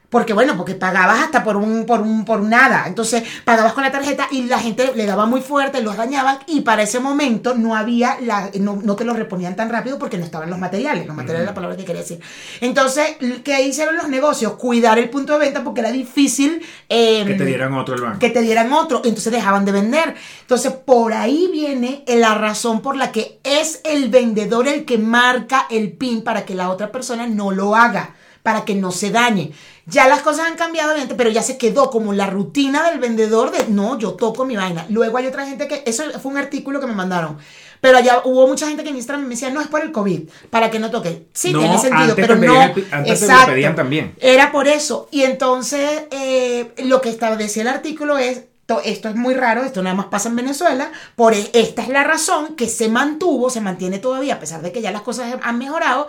[0.09, 2.85] Porque bueno, porque pagabas hasta por un, por un, por nada.
[2.87, 6.61] Entonces pagabas con la tarjeta y la gente le daba muy fuerte, los dañaban y
[6.61, 10.25] para ese momento no había la, no, no te lo reponían tan rápido porque no
[10.25, 11.05] estaban los materiales.
[11.05, 12.19] Los materiales es la palabra que quería decir.
[12.59, 14.53] Entonces, ¿qué hicieron los negocios?
[14.53, 18.19] Cuidar el punto de venta porque era difícil eh, Que te dieran otro el banco.
[18.19, 20.15] que te dieran otro, entonces dejaban de vender.
[20.41, 25.67] Entonces, por ahí viene la razón por la que es el vendedor el que marca
[25.69, 29.51] el pin para que la otra persona no lo haga, para que no se dañe.
[29.89, 33.51] Ya las cosas han cambiado, obviamente, pero ya se quedó como la rutina del vendedor
[33.51, 34.85] de no, yo toco mi vaina.
[34.89, 37.37] Luego hay otra gente que, eso fue un artículo que me mandaron.
[37.81, 40.29] Pero allá hubo mucha gente que en Instagram me decía, no es por el COVID,
[40.49, 41.27] para que no toque.
[41.33, 42.61] Sí, No, tiene sentido, antes pero no.
[42.61, 43.51] el- antes te lo exacto.
[43.53, 44.15] pedían también.
[44.19, 45.07] Era por eso.
[45.11, 49.81] Y entonces, eh, lo que establecía el artículo es, to- esto es muy raro, esto
[49.81, 53.61] nada más pasa en Venezuela, por e- esta es la razón que se mantuvo, se
[53.61, 56.07] mantiene todavía, a pesar de que ya las cosas han mejorado,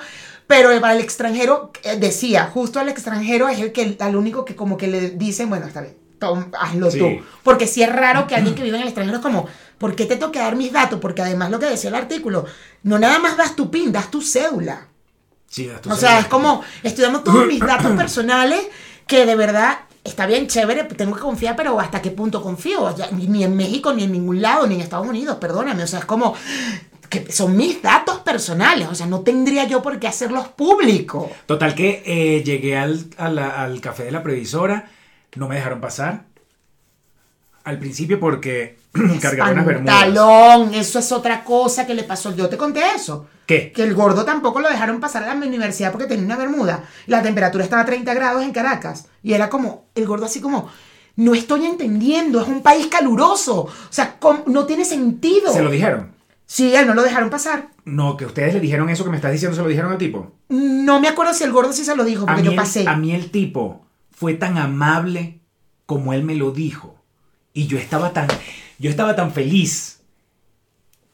[0.51, 4.57] pero para el extranjero, eh, decía, justo al extranjero es el que, al único que
[4.57, 6.99] como que le dicen, bueno, está bien, tom- hazlo Sí.
[6.99, 7.09] tú.
[7.45, 9.47] Porque si es raro que alguien que vive en el extranjero es como,
[9.79, 10.99] ¿por qué te tengo que dar mis datos?
[11.01, 12.45] Porque además lo que decía el artículo,
[12.83, 14.89] no nada más das tu PIN, das tu cédula.
[15.49, 16.23] Sí, das tu O sea, celular.
[16.25, 18.61] es como, estoy dando todos mis datos personales
[19.07, 22.97] que de verdad está bien chévere, tengo que confiar, pero ¿hasta qué punto confío?
[22.97, 25.83] Sea, ni ni en México, ni en ningún lado, ni en Estados Unidos, perdóname.
[25.83, 26.35] O sea, es como
[27.11, 31.29] que son mis datos personales, o sea, no tendría yo por qué hacerlos públicos.
[31.44, 34.88] Total que eh, llegué al, al café de la previsora,
[35.35, 36.31] no me dejaron pasar
[37.64, 38.79] al principio porque
[39.20, 39.94] cargaba unas bermudas.
[39.94, 42.35] Pantalón, eso es otra cosa que le pasó.
[42.35, 43.27] Yo te conté eso.
[43.46, 43.73] ¿Qué?
[43.73, 46.85] Que el gordo tampoco lo dejaron pasar a la universidad porque tenía una bermuda.
[47.07, 49.07] La temperatura estaba a 30 grados en Caracas.
[49.23, 50.70] Y era como, el gordo así como,
[51.16, 53.62] no estoy entendiendo, es un país caluroso.
[53.62, 55.53] O sea, no tiene sentido.
[55.53, 56.12] ¿Se lo dijeron?
[56.53, 57.69] Sí, a él no lo dejaron pasar.
[57.85, 60.33] No, que ustedes le dijeron eso que me estás diciendo, se lo dijeron al tipo.
[60.49, 62.85] No me acuerdo si el gordo sí se lo dijo, porque yo el- pasé.
[62.89, 65.39] a mí el tipo fue tan amable
[65.87, 66.97] como él me lo dijo.
[67.55, 68.27] Y yo estaba tan,
[68.81, 70.01] yo estaba tan feliz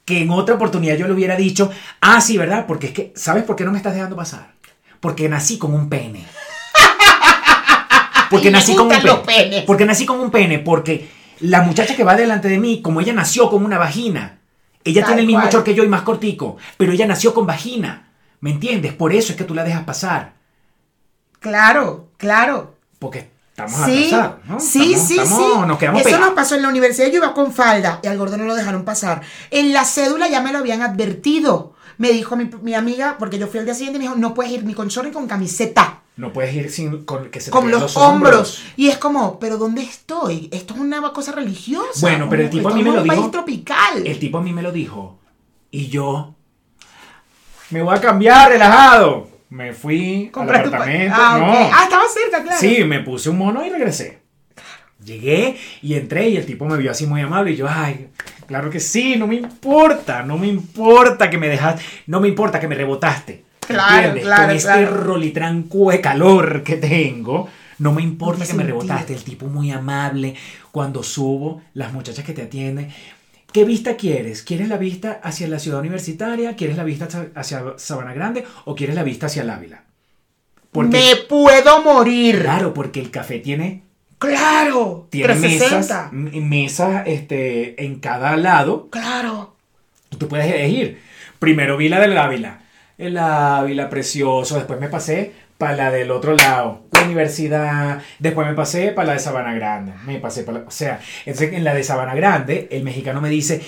[0.07, 1.71] que en otra oportunidad yo le hubiera dicho,
[2.01, 2.65] ah, sí, ¿verdad?
[2.67, 4.55] Porque es que, ¿sabes por qué no me estás dejando pasar?
[5.01, 6.25] Porque nací con un pene.
[8.31, 9.65] Porque nací con un pene.
[9.67, 10.61] Porque nací con un pene.
[10.61, 14.39] Porque la muchacha que va delante de mí, como ella nació con una vagina,
[14.91, 15.53] ella Tal tiene el mismo cual.
[15.53, 18.09] short que yo y más cortico, pero ella nació con vagina.
[18.41, 18.93] ¿Me entiendes?
[18.93, 20.35] Por eso es que tú la dejas pasar.
[21.41, 22.75] Claro, claro.
[22.99, 24.61] Porque estamos Sí, atrasados, ¿no?
[24.61, 25.67] sí, Estamos- sí, estamos- sí.
[25.69, 26.27] Nos quedamos Eso pegados.
[26.27, 27.09] nos pasó en la universidad.
[27.09, 29.23] Yo iba con falda y al gordo no lo dejaron pasar.
[29.51, 31.75] En la cédula ya me lo habían advertido.
[31.99, 34.53] Me dijo mi, mi amiga, porque yo fui al día siguiente, me dijo, no puedes
[34.53, 36.03] ir ni con short ni con camiseta.
[36.17, 38.65] No puedes ir sin con que se Con vean los, hombros.
[38.77, 40.49] Y es como, ¿pero dónde estoy?
[40.51, 42.01] Esto es una cosa religiosa.
[42.01, 43.17] Bueno, pero el tipo a mí me lo en un dijo.
[43.17, 44.07] país tropical.
[44.07, 45.19] El tipo a mí me lo dijo.
[45.71, 46.35] Y yo.
[47.69, 49.29] Me voy a cambiar, relajado.
[49.51, 51.15] Me fui al un apartamento.
[51.19, 51.53] Ah, no.
[51.53, 52.59] Ah, estaba cerca, claro.
[52.59, 54.23] Sí, me puse un mono y regresé.
[55.05, 58.09] Llegué y entré y el tipo me vio así muy amable y yo, ay,
[58.47, 62.59] claro que sí, no me importa, no me importa que me dejaste, no me importa
[62.59, 63.46] que me rebotaste.
[63.67, 64.25] Claro, ¿entiendes?
[64.25, 64.97] claro, Con este claro.
[65.05, 67.49] rolitranco de calor que tengo,
[67.79, 69.15] no me importa que me rebotaste.
[69.15, 70.35] El tipo muy amable,
[70.73, 72.89] cuando subo, las muchachas que te atienden,
[73.53, 74.43] ¿Qué vista quieres?
[74.43, 76.57] ¿Quieres la vista hacia la ciudad universitaria?
[76.57, 78.45] ¿Quieres la vista hacia- Sabana Grande?
[78.67, 79.83] ¿O quieres la vista hacia el Ávila?
[80.73, 82.41] Porque, Me puedo morir.
[82.43, 83.83] claro, porque el café tiene,
[84.19, 85.07] Claro.
[85.11, 86.11] tiene mesas, 360.
[86.13, 88.89] m- mesas este, en cada lado.
[88.91, 89.55] Claro.
[90.11, 91.01] Y tú puedes elegir.
[91.39, 92.61] Primero vi la del Ávila.
[92.99, 94.57] El Ávila precioso.
[94.57, 96.85] Después me pasé para la del otro lado.
[96.93, 98.03] La universidad.
[98.19, 99.93] Después me pasé para la de Sabana Grande.
[100.05, 103.63] Me pasé para O sea, entonces en la de Sabana Grande, el mexicano me dice: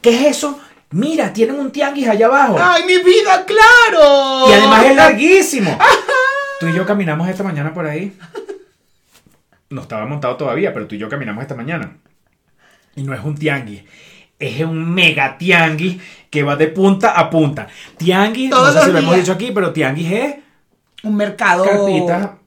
[0.00, 0.60] ¿Qué es eso?
[0.90, 2.56] Mira, tienen un tianguis allá abajo.
[2.58, 4.48] ¡Ay, mi vida, claro!
[4.48, 5.78] Y además es larguísimo.
[6.60, 8.16] Tú y yo caminamos esta mañana por ahí.
[9.70, 11.98] No estaba montado todavía, pero tú y yo caminamos esta mañana.
[12.96, 13.84] Y no es un tianguis.
[14.38, 17.66] Es un mega tianguis que va de punta a punta.
[17.96, 20.34] Tianguis, Todos no sé si lo hemos dicho aquí, pero tianguis es
[21.02, 21.64] Un mercado.
[21.64, 22.37] carpita.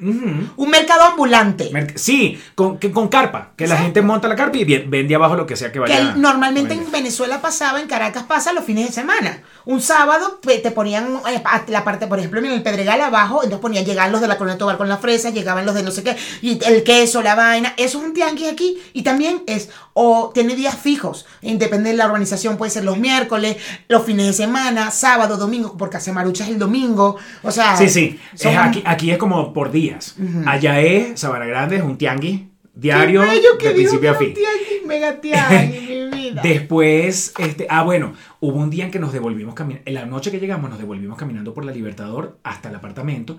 [0.00, 1.70] Un mercado ambulante.
[1.72, 3.52] Merc- Sí, con, que- con carpa.
[3.56, 6.14] Que la gente monta la carpa y vende abajo lo que sea que que vaya.
[6.16, 6.90] normalmente a en.
[6.92, 9.42] Venezuela pasaba, en Caracas pasa los fines de semana.
[9.64, 13.84] Un sábado te ponían eh, la parte, por ejemplo, en el Pedregal abajo, entonces ponían,
[13.84, 16.16] llegaban los de la Colonia Tobar con la fresa, llegaban los de no sé qué,
[16.42, 17.74] y el queso, la vaina.
[17.76, 18.78] Eso es un tianguis aquí.
[18.92, 23.56] Y también es, o tiene días fijos, depende de la organización, puede ser los miércoles,
[23.88, 27.16] los fines de semana, sábado, domingo, porque hace maruchas el domingo.
[27.42, 28.20] O sea, Sí, sí.
[28.34, 30.16] Es son- aquí, aquí es como por días.
[30.44, 32.42] Allá es, Sabana Grande es un tianguis
[32.74, 34.34] diario de principio a fin.
[34.34, 36.42] tianguis, mega tianguis, mi vida.
[36.42, 40.30] Después, este, ah, bueno, hubo un día en que nos devolvimos caminando, en la noche
[40.30, 43.38] que llegamos nos devolvimos caminando por la Libertador hasta el apartamento.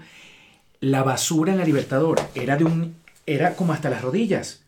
[0.80, 2.96] La basura en la Libertador era de un,
[3.28, 4.66] era como hasta las rodillas.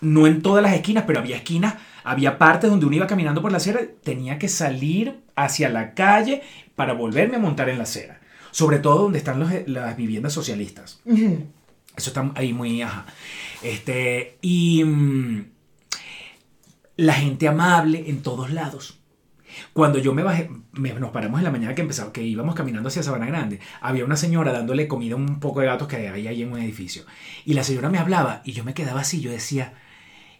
[0.00, 3.50] No en todas las esquinas, pero había esquinas, había partes donde uno iba caminando por
[3.50, 6.42] la acera, tenía que salir hacia la calle
[6.76, 8.19] para volverme a montar en la acera.
[8.50, 11.00] Sobre todo donde están los- las viviendas socialistas.
[11.96, 13.06] Eso está ahí muy, ajá.
[13.62, 15.44] Este, y mm,
[16.96, 18.98] la gente amable en todos lados.
[19.72, 22.88] Cuando yo me bajé, me- nos paramos en la mañana que empezaba, que íbamos caminando
[22.88, 26.26] hacia Sabana Grande, había una señora dándole comida a un poco de gatos que hay
[26.28, 27.04] ahí en un edificio.
[27.44, 29.74] Y la señora me hablaba y yo me quedaba así, yo decía,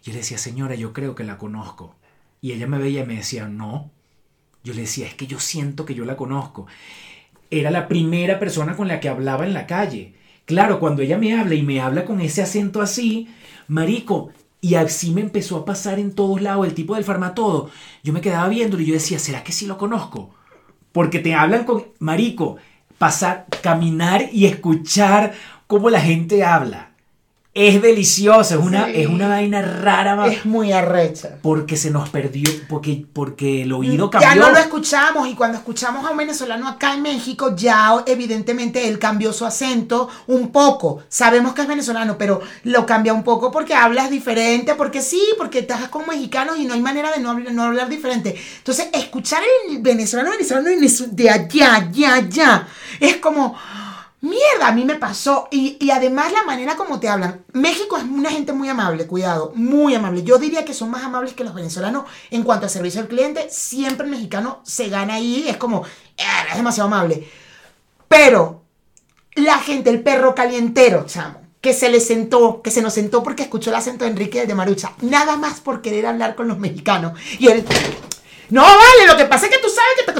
[0.02, 1.96] yo le decía, señora, yo creo que la conozco.
[2.40, 3.90] Y ella me veía y me decía, no.
[4.62, 6.66] Yo le decía, es que yo siento que yo la conozco.
[7.50, 10.14] Era la primera persona con la que hablaba en la calle.
[10.44, 13.28] Claro, cuando ella me habla y me habla con ese acento así,
[13.68, 14.30] marico,
[14.60, 17.70] y así me empezó a pasar en todos lados, el tipo del farmatodo.
[18.02, 20.34] Yo me quedaba viéndolo y yo decía, ¿será que sí lo conozco?
[20.92, 22.56] Porque te hablan con, marico,
[22.98, 25.32] pasar, caminar y escuchar
[25.66, 26.89] cómo la gente habla.
[27.52, 28.92] Es delicioso, es una, Sí.
[28.94, 30.14] es una vaina rara.
[30.14, 31.30] ma- Es muy arrecha.
[31.42, 34.42] Porque se nos perdió, porque, porque el oído Ya cambió.
[34.44, 39.00] no lo escuchamos y cuando escuchamos a un venezolano acá en México, ya evidentemente él
[39.00, 41.02] cambió su acento un poco.
[41.08, 45.58] Sabemos que es venezolano, pero lo cambia un poco porque hablas diferente, porque sí, porque
[45.58, 48.36] estás con mexicanos y no hay manera de no hablar, no hablar diferente.
[48.58, 52.68] Entonces, escuchar el venezolano, venezolano de allá, allá, allá,
[53.00, 53.56] es como...
[54.22, 55.48] Mierda, a mí me pasó.
[55.50, 57.44] Y, y además la manera como te hablan.
[57.52, 60.22] México es una gente muy amable, cuidado, muy amable.
[60.22, 63.48] Yo diría que son más amables que los venezolanos en cuanto a servicio al cliente.
[63.50, 65.84] Siempre el mexicano se gana ahí, es como,
[66.18, 67.26] "Eh, es demasiado amable.
[68.08, 68.62] Pero
[69.36, 73.44] la gente, el perro calientero, chamo, que se le sentó, que se nos sentó porque
[73.44, 77.18] escuchó el acento de Enrique de Marucha, nada más por querer hablar con los mexicanos.
[77.38, 77.64] Y él,
[78.50, 80.10] no vale, lo que pasa es que tú sabes que...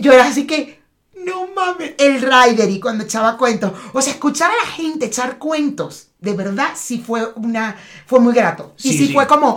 [0.00, 0.81] Yo era así que,
[1.24, 3.72] no mames, el rider y cuando echaba cuentos.
[3.92, 8.34] O sea, escuchar a la gente echar cuentos, de verdad sí fue una, fue muy
[8.34, 8.74] grato.
[8.82, 9.56] Y Sí, fue como,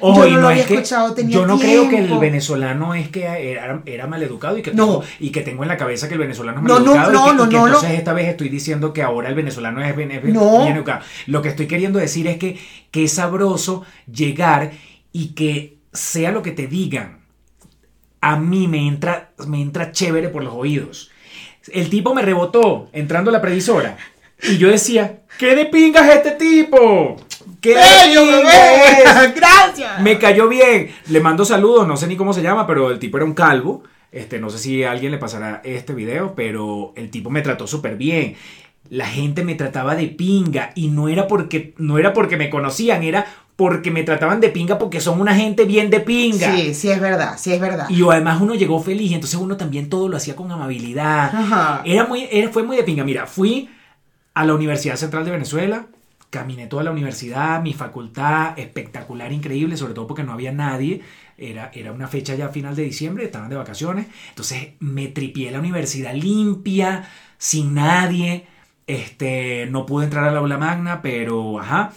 [0.00, 3.08] Ojo, yo no, lo había es escuchado, tenía Yo no creo que el venezolano es
[3.08, 4.86] que era, era maleducado y que, No.
[4.86, 7.12] tengo, y que tengo en la cabeza que el venezolano es No, no, maleducado.
[7.12, 9.34] y no, que, y no, que no, entonces esta vez estoy diciendo que ahora el
[9.34, 10.66] venezolano es bien, No.
[10.66, 11.00] educado.
[11.26, 12.58] Lo que estoy queriendo decir es que,
[12.90, 14.72] que es sabroso llegar
[15.12, 17.23] y que sea lo que te digan.
[18.26, 21.10] A mí me entra, me entra chévere por los oídos.
[21.70, 23.98] El tipo me rebotó entrando a la previsora.
[24.42, 27.16] Y yo decía, ¿qué de pingas es este tipo?
[27.60, 29.32] ¿Qué ¡Bello, pinga es?" bebé!
[29.36, 30.00] ¡Gracias!
[30.00, 30.90] Me cayó bien.
[31.08, 33.82] Le mando saludos, no sé ni cómo se llama, pero el tipo era un calvo.
[34.10, 37.66] Este, no sé si a alguien le pasará este video, pero el tipo me trató
[37.66, 38.36] súper bien.
[38.88, 43.02] La gente me trataba de pinga y no era porque no era porque me conocían,
[43.02, 43.26] era
[43.56, 46.56] porque me trataban de pinga porque son una gente bien de pinga.
[46.56, 47.88] Sí, sí es verdad, sí es verdad.
[47.88, 51.34] Y además uno llegó feliz, entonces uno también todo lo hacía con amabilidad.
[51.34, 51.82] Ajá.
[51.84, 53.04] Era muy, era- fue muy de pinga.
[53.04, 53.70] Mira, fui
[54.34, 55.86] a la Universidad Central de Venezuela,
[56.30, 61.02] caminé toda la universidad, mi facultad, espectacular, increíble, sobre todo porque no había nadie.
[61.38, 64.06] Era, era una fecha ya final de diciembre, estaban de vacaciones.
[64.30, 68.46] Entonces me tripié la universidad limpia, sin nadie.
[68.88, 71.92] Este, no pude entrar al aula magna, pero ajá.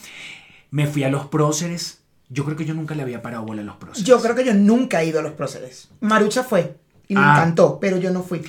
[0.71, 2.01] Me fui a los próceres.
[2.29, 4.05] Yo creo que yo nunca le había parado bola a los próceres.
[4.05, 5.89] Yo creo que yo nunca he ido a los próceres.
[6.01, 6.75] Marucha fue
[7.07, 7.35] y me Ah.
[7.37, 8.41] encantó, pero yo no fui.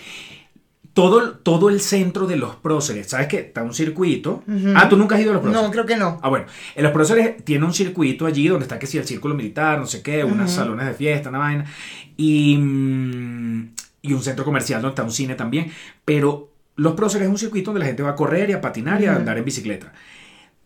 [0.94, 3.38] todo, todo el centro de los próceres, ¿sabes qué?
[3.38, 4.42] Está un circuito.
[4.74, 5.64] Ah, tú nunca has ido a los próceres.
[5.64, 6.18] No, creo que no.
[6.22, 9.36] Ah, bueno, en los próceres tiene un circuito allí donde está que si el círculo
[9.36, 11.66] militar, no sé qué, unos salones de fiesta, una vaina,
[12.16, 15.70] y, mm, y un centro comercial donde está un cine también.
[16.04, 19.00] Pero los próceres es un circuito donde la gente va a correr y a patinar
[19.00, 19.92] y a andar en bicicleta.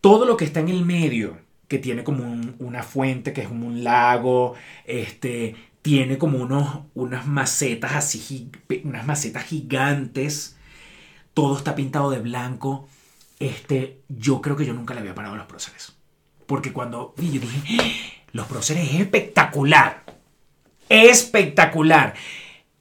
[0.03, 1.37] Todo lo que está en el medio,
[1.69, 6.79] que tiene como un- una fuente, que es como un lago, este, tiene como unos,
[6.93, 8.49] unas macetas así,
[8.83, 10.57] unas macetas gigantes,
[11.33, 12.89] todo está pintado de blanco.
[13.39, 15.95] Este, yo creo que yo nunca le había parado a los próceres.
[16.47, 17.83] Porque cuando vi, yo dije, "¡Ah!
[18.33, 20.03] los próceres es espectacular.
[20.89, 22.13] Espectacular.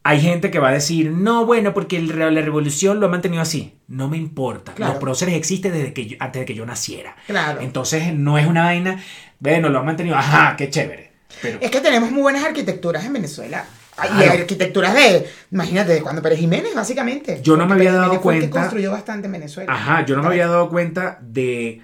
[0.04, 3.40] Hay gente que va a decir, no, bueno, porque el la revolución lo ha mantenido
[3.42, 3.74] así.
[3.86, 4.72] No me importa.
[4.74, 4.94] Claro.
[4.94, 7.14] Los próceres existen desde que yo- antes de que yo naciera.
[7.26, 7.60] Claro.
[7.60, 9.00] Entonces no es una vaina,
[9.38, 11.12] bueno, lo han mantenido, ajá, qué chévere.
[11.40, 13.64] Pero Es que tenemos muy buenas arquitecturas en Venezuela.
[14.02, 14.32] Y Claro.
[14.40, 17.40] arquitecturas de, imagínate, de cuando Pérez Jiménez, básicamente.
[17.42, 19.72] Yo no me había Pérez dado Jiménez que cuenta- construyó bastante en Venezuela.
[19.72, 21.82] Ajá, yo no me había dado cuenta de.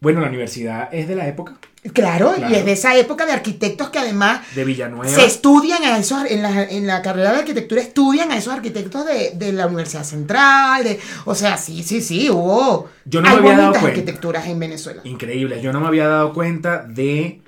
[0.00, 1.56] Bueno, la universidad es de la época
[1.92, 2.52] Claro, Claro.
[2.52, 5.08] y es de esa época de arquitectos que además de Villanueva.
[5.12, 9.04] se estudian a esos, en la, en la carrera de arquitectura estudian a esos arquitectos
[9.06, 12.88] de, de la Universidad Central, de, o sea, sí, sí, sí, hubo.
[13.04, 13.88] Yo no me había dado cuenta.
[13.88, 15.00] arquitecturas en Venezuela.
[15.04, 15.60] Increíble.
[15.62, 17.40] Yo no me había dado cuenta de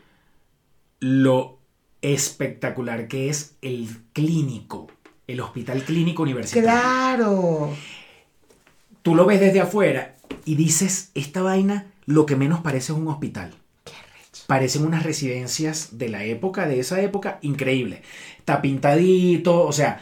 [1.01, 1.59] lo
[2.03, 4.89] espectacular que es el clínico,
[5.27, 6.71] el hospital clínico universitario.
[6.71, 7.71] Claro.
[9.03, 13.09] Tú lo ves desde afuera y dices, esta vaina lo que menos parece es un
[13.09, 13.55] hospital.
[14.49, 18.01] Parecen unas residencias de la época, de esa época, increíble.
[18.39, 20.01] Está pintadito, o sea,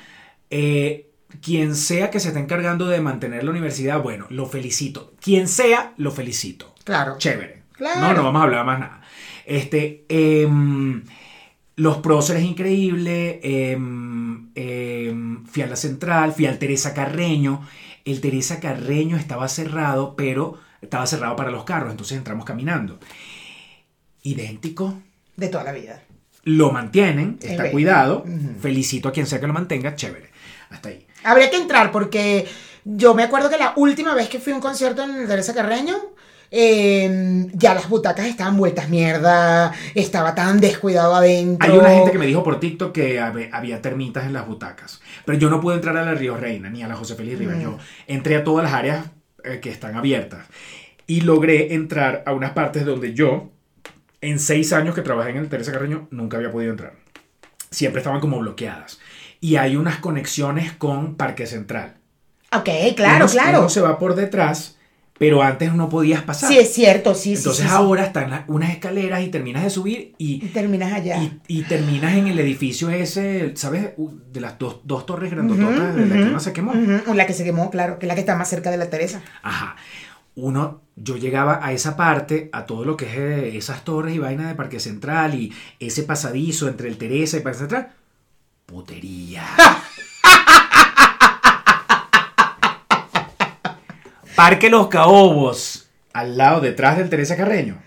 [0.50, 1.10] eh,
[1.42, 5.14] quien sea que se esté encargando de mantener la universidad, bueno, lo felicito.
[5.20, 6.72] Quien sea, lo felicito.
[6.84, 7.18] Claro.
[7.18, 7.64] Chévere.
[7.72, 8.00] Claro.
[8.00, 9.00] No, no vamos a hablar más nada.
[9.46, 11.02] Este, em,
[11.74, 13.40] los próceres increíble.
[13.42, 14.52] em,
[15.46, 17.66] fui a la central, fui al Teresa Carreño.
[18.04, 23.00] El Teresa Carreño estaba cerrado, pero estaba cerrado para los carros, entonces entramos caminando.
[24.26, 25.02] Idéntico.
[25.36, 26.02] De toda la vida.
[26.42, 28.24] Lo mantienen, Es está cuidado.
[28.60, 30.30] Felicito a quien sea que lo mantenga, chévere.
[30.70, 31.06] Hasta ahí.
[31.24, 32.46] Habría que entrar porque
[32.84, 35.54] yo me acuerdo que la última vez que fui a un concierto en el Teresa
[35.54, 35.96] Carreño,
[36.50, 41.72] eh, ya las butacas estaban vueltas mierda, estaba tan descuidado adentro.
[41.72, 45.00] Hay una gente que me dijo por TikTok que había termitas en las butacas.
[45.24, 47.58] Pero yo no pude entrar a la Río Reina ni a la José Félix Rivas.
[47.58, 47.62] Mm.
[47.62, 49.06] Yo entré a todas las áreas
[49.44, 50.46] eh, que están abiertas.
[51.06, 53.52] Y logré entrar a unas partes donde yo,
[54.28, 56.94] en seis años que trabajé en el Teresa Carreño, nunca había podido entrar.
[57.70, 58.98] Siempre estaban como bloqueadas.
[59.40, 61.96] Y hay unas conexiones con Parque Central.
[62.52, 63.58] Ok, claro, Uno- claro.
[63.60, 64.78] Uno se va por detrás,
[65.18, 66.48] pero antes no podías pasar.
[66.50, 67.74] Sí, es cierto, sí, sí, Entonces sí, sí.
[67.76, 71.18] ahora están unas escaleras y terminas de subir Y y, terminas allá.
[71.22, 73.90] y, y terminas en el edificio ese, ¿sabes?
[74.32, 76.72] De las dos, dos torres grandototas Ujú, de la que no se quemó.
[76.72, 78.88] ujú, La que se quemó, claro, que es la que está más cerca de la
[78.88, 79.22] Teresa.
[79.42, 79.76] Ajá.
[80.36, 84.18] Uno, yo llegaba a esa parte, a todo lo que es eh, esas torres y
[84.18, 87.94] vainas de Parque Central y ese pasadizo entre el Teresa y Parque Central.
[88.66, 89.46] Putería.
[94.36, 97.78] Parque Los Caobos, al lado, detrás del Teresa Carreño.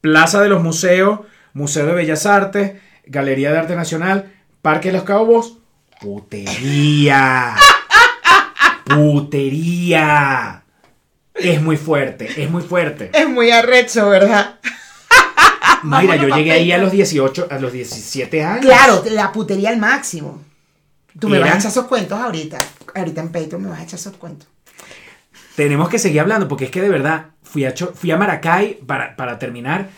[0.00, 1.20] Plaza de los Museos,
[1.52, 2.72] Museo de Bellas Artes,
[3.06, 4.32] Galería de Arte Nacional,
[4.62, 5.58] Parque Los Caobos,
[6.00, 7.54] putería.
[8.84, 10.61] Putería.
[11.34, 13.10] Es muy fuerte, es muy fuerte.
[13.14, 14.58] Es muy arrecho, ¿verdad?
[15.82, 18.60] Mira, yo llegué ahí a los 18, a los 17 años.
[18.64, 20.40] Claro, la putería al máximo.
[21.18, 22.58] Tú me Era- vas a echar esos cuentos ahorita.
[22.94, 24.46] Ahorita en Patreon me vas a echar esos cuentos.
[25.56, 28.74] Tenemos que seguir hablando porque es que de verdad fui a, Cho- fui a Maracay
[28.86, 29.88] para, para terminar.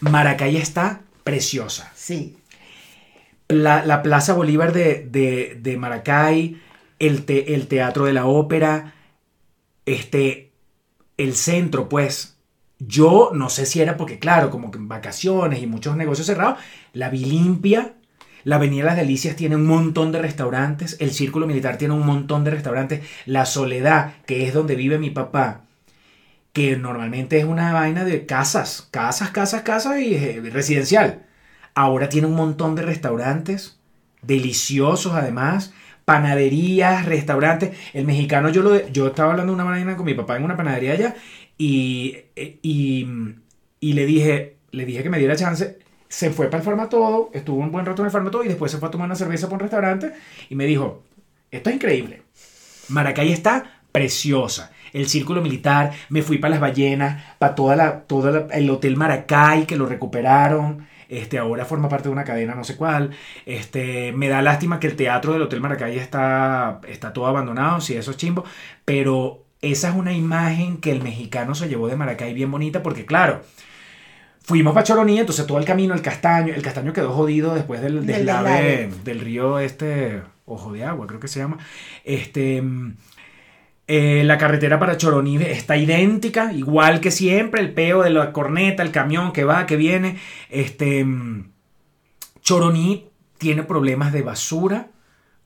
[0.00, 1.92] Maracay está preciosa.
[1.94, 2.36] Sí.
[3.48, 6.60] La, la Plaza Bolívar de, de- de Maracay,
[6.98, 8.94] el, te- el Teatro de la Ópera,
[9.86, 10.43] este,
[11.16, 12.36] el centro, pues.
[12.78, 16.58] Yo no sé si era porque, claro, como que vacaciones y muchos negocios cerrados,
[16.92, 17.94] la vi limpia.
[18.42, 20.96] La Avenida Las Delicias tiene un montón de restaurantes.
[21.00, 23.00] El Círculo Militar tiene un montón de restaurantes.
[23.24, 25.64] La Soledad, que es donde vive mi papá,
[26.52, 31.26] que normalmente es una vaina de casas, casas, casas, casas y eh, residencial.
[31.74, 33.80] Ahora tiene un montón de restaurantes,
[34.22, 35.72] deliciosos además,
[36.04, 37.76] panaderías, restaurantes.
[37.92, 40.92] El mexicano, yo, lo, yo estaba hablando una mañana con mi papá en una panadería
[40.92, 41.14] allá
[41.58, 43.06] y, eh, y,
[43.80, 45.78] y le dije, le dije que me diera chance.
[46.08, 48.78] Se fue para el Farmatodo, estuvo un buen rato en el Farmatodo y después se
[48.78, 50.12] fue a tomar una cerveza por un restaurante
[50.48, 51.02] y me dijo,
[51.50, 52.22] esto es increíble.
[52.88, 54.70] Maracay está preciosa.
[54.92, 58.96] El círculo militar, me fui para las ballenas, para toda la, todo la- el Hotel
[58.96, 60.86] Maracay, que lo recuperaron.
[61.08, 63.10] Este, ahora forma parte de una cadena, no sé cuál.
[63.46, 67.96] Este, me da lástima que el teatro del Hotel Maracay está, está todo abandonado, si
[67.96, 68.44] eso es chimbo.
[68.84, 73.06] Pero esa es una imagen que el mexicano se llevó de Maracay bien bonita, porque
[73.06, 73.42] claro,
[74.42, 78.06] fuimos para Choroní, entonces todo el camino, el castaño, el castaño quedó jodido después del
[78.06, 81.58] Del deslave del río este, Ojo de Agua, creo que se llama.
[82.04, 82.62] Este,
[83.86, 88.82] eh, la carretera para Choroní está idéntica, igual que siempre, el peo de la corneta,
[88.82, 90.18] el camión que va, que viene.
[90.48, 91.52] Este, mm,
[92.40, 93.08] Choroní
[93.38, 94.88] tiene problemas de basura.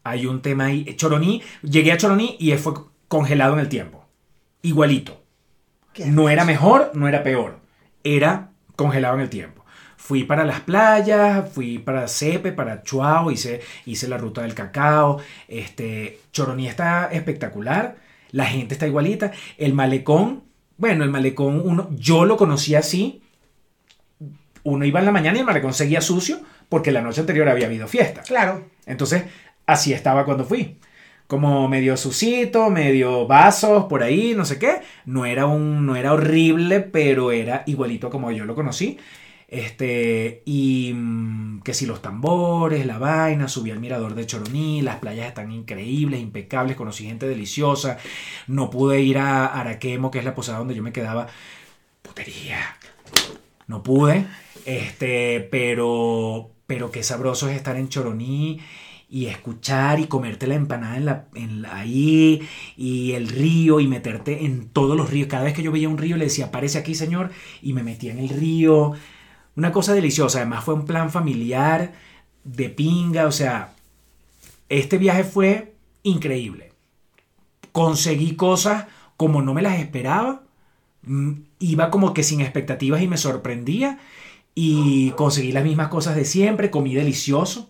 [0.04, 0.84] Hay un tema ahí.
[0.96, 2.74] Choroní, llegué a Choroní y fue
[3.08, 4.06] congelado en el tiempo.
[4.62, 5.22] Igualito.
[6.06, 7.58] No era mejor, no era peor.
[8.04, 9.64] Era congelado en el tiempo.
[9.96, 15.20] Fui para las playas, fui para Cepe, para Chuao, hice, hice la ruta del cacao.
[15.48, 17.96] Este, Choroní está espectacular,
[18.30, 19.32] la gente está igualita.
[19.56, 20.44] El malecón,
[20.76, 23.22] bueno, el malecón, uno, yo lo conocí así.
[24.64, 27.66] Uno iba en la mañana y el malecón seguía sucio porque la noche anterior había
[27.66, 28.22] habido fiesta.
[28.22, 28.66] Claro.
[28.86, 29.24] Entonces,
[29.66, 30.78] así estaba cuando fui.
[31.26, 34.80] Como medio sucito, medio vasos por ahí, no sé qué.
[35.04, 38.98] No era un, no era horrible, pero era igualito como yo lo conocí.
[39.48, 44.96] Este, y mm, que si los tambores, la vaina, subí al mirador de Choroní, las
[44.96, 47.98] playas están increíbles, impecables, conocí gente deliciosa.
[48.46, 51.26] No pude ir a Araquemo, que es la posada donde yo me quedaba.
[52.02, 52.58] Putería.
[53.66, 54.26] No pude.
[54.64, 58.60] Este, pero, pero qué sabroso es estar en Choroní
[59.10, 62.42] y escuchar y comerte la empanada en la, en la- ahí
[62.76, 65.28] y el río y meterte en todos los ríos.
[65.28, 67.30] Cada vez que yo veía un río le decía, aparece aquí, señor,
[67.62, 68.92] y me metía en el río.
[69.58, 70.38] Una cosa deliciosa.
[70.38, 71.92] Además fue un plan familiar
[72.44, 73.26] de pinga.
[73.26, 73.74] O sea,
[74.68, 76.72] este viaje fue increíble.
[77.72, 78.86] Conseguí cosas
[79.16, 80.42] como no me las esperaba.
[81.02, 83.98] Mm, Iba como que sin expectativas y me sorprendía.
[84.54, 86.70] Y conseguí las mismas cosas de siempre.
[86.70, 87.68] Comí delicioso.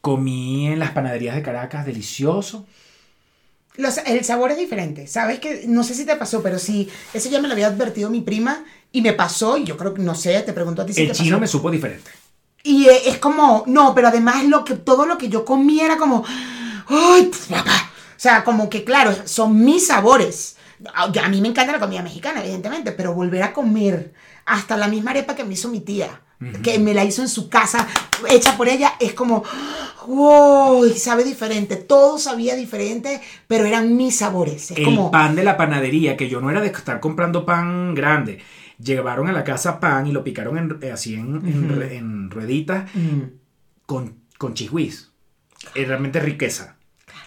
[0.00, 2.66] Comí en las panaderías de Caracas delicioso.
[3.76, 5.06] Los- el sabor es diferente.
[5.06, 8.08] Sabes que no sé si te pasó, pero sí, eso ya me lo había advertido
[8.10, 9.56] mi prima y me pasó.
[9.56, 11.40] Y yo creo que no sé, te pregunto a ti si El te chino pasó.
[11.40, 12.10] me supo diferente.
[12.62, 15.96] Y eh, es como, no, pero además lo que, todo lo que yo comí era
[15.96, 16.24] como,
[16.88, 17.90] ¡ay, pf, papá!
[17.92, 20.56] O sea, como que claro, son mis sabores.
[20.94, 24.12] A a mí me encanta la comida mexicana, evidentemente, pero volver a comer
[24.44, 26.20] hasta la misma arepa que me hizo mi tía,
[26.62, 27.86] que me la hizo en su casa,
[28.28, 29.42] hecha por ella, es como,
[30.06, 31.76] wow, sabe diferente.
[31.76, 34.70] Todo sabía diferente, pero eran mis sabores.
[34.70, 37.94] Es el como, pan de la panadería, que yo no era de estar comprando pan
[37.94, 38.42] grande.
[38.82, 42.90] Llevaron a la casa pan y lo picaron en- eh, así en, rueditas
[43.86, 44.54] con, con.
[45.74, 46.76] Es realmente riqueza.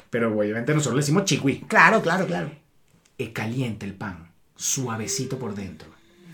[0.10, 1.62] Pero obviamente nosotros le decimos chihuí.
[1.68, 2.49] claro, claro, claro.
[3.18, 5.89] eh, caliente el pan, suavecito por dentro.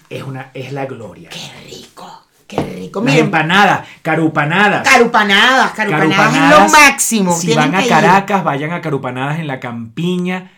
[0.09, 1.29] Es, una, es la gloria.
[1.29, 3.01] Qué rico, qué rico.
[3.01, 4.87] Miren, empanadas, carupanadas.
[4.87, 7.35] carupanadas, carupanadas, es lo máximo.
[7.35, 7.89] Si van a ir.
[7.89, 10.51] Caracas, vayan a Carupanadas en la campiña.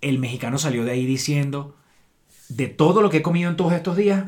[0.00, 1.75] El mexicano salió de ahí diciendo,
[2.48, 4.24] de todo lo que he comido en todos estos días,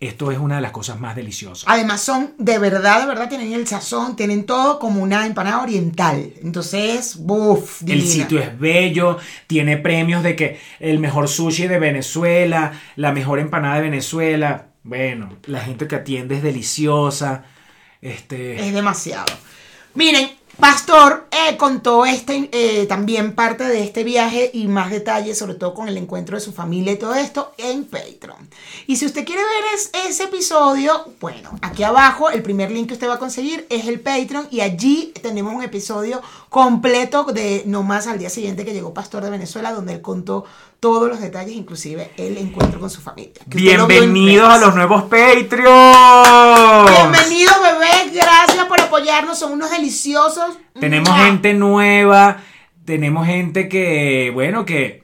[0.00, 1.64] esto es una de las cosas más deliciosas.
[1.66, 6.32] Además son, de verdad, de verdad, tienen el sazón, tienen todo como una empanada oriental.
[6.40, 12.72] Entonces, uff, El sitio es bello, tiene premios de que el mejor sushi de Venezuela,
[12.94, 14.68] la mejor empanada de Venezuela.
[14.84, 17.44] Bueno, la gente que atiende es deliciosa.
[18.00, 19.26] Este, Es demasiado.
[19.94, 20.30] Miren,
[20.60, 25.72] Pastor eh, contó este, eh, también parte de este viaje y más detalles, sobre todo
[25.72, 28.48] con el encuentro de su familia y todo esto, en Patreon.
[28.88, 32.94] Y si usted quiere ver es- ese episodio, bueno, aquí abajo el primer link que
[32.94, 37.82] usted va a conseguir es el Patreon y allí tenemos un episodio completo de No
[37.82, 40.44] más al día siguiente que llegó Pastor de Venezuela, donde él contó
[40.80, 43.32] todos los detalles, inclusive el encuentro con su familia.
[43.46, 46.90] lo bienvenidos a los nuevos Patreons.
[46.90, 50.58] Bienvenidos bebés, gracias por apoyarnos, son unos deliciosos.
[50.78, 51.26] Tenemos ¡Mua!
[51.26, 52.42] gente nueva,
[52.84, 55.02] tenemos gente que, bueno, que,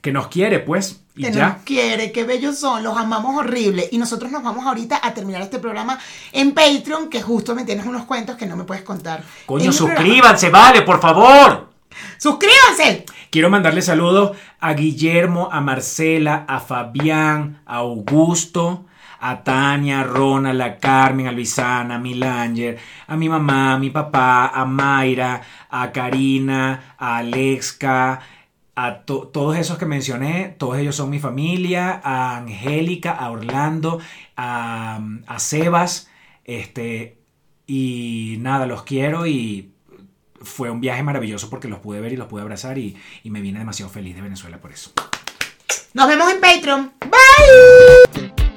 [0.00, 1.48] que nos quiere, pues, y que ya.
[1.48, 3.88] nos quiere, qué bellos son, los amamos horrible.
[3.92, 5.98] Y nosotros nos vamos ahorita a terminar este programa
[6.32, 9.22] en Patreon, que justo me tienes unos cuentos que no me puedes contar.
[9.46, 9.96] Coño, programa.
[9.96, 11.68] suscríbanse, vale, por favor.
[12.16, 13.04] ¡Suscríbanse!
[13.30, 18.86] Quiero mandarle saludos a Guillermo, a Marcela, a Fabián, a Augusto,
[19.20, 23.90] a Tania, a Ronald, a Carmen, a Luisana, a Milanger, a mi mamá, a mi
[23.90, 28.20] papá, a Mayra, a Karina, a Alexka,
[28.74, 34.00] a to- todos esos que mencioné, todos ellos son mi familia, a Angélica, a Orlando,
[34.36, 36.08] a, a Sebas,
[36.44, 37.18] este,
[37.66, 39.72] y nada, los quiero y
[40.42, 43.40] fue un viaje maravilloso porque los pude ver y los pude abrazar y, y me
[43.42, 44.92] vine demasiado feliz de Venezuela por eso.
[45.92, 46.92] Nos vemos en Patreon.
[47.00, 48.49] Bye.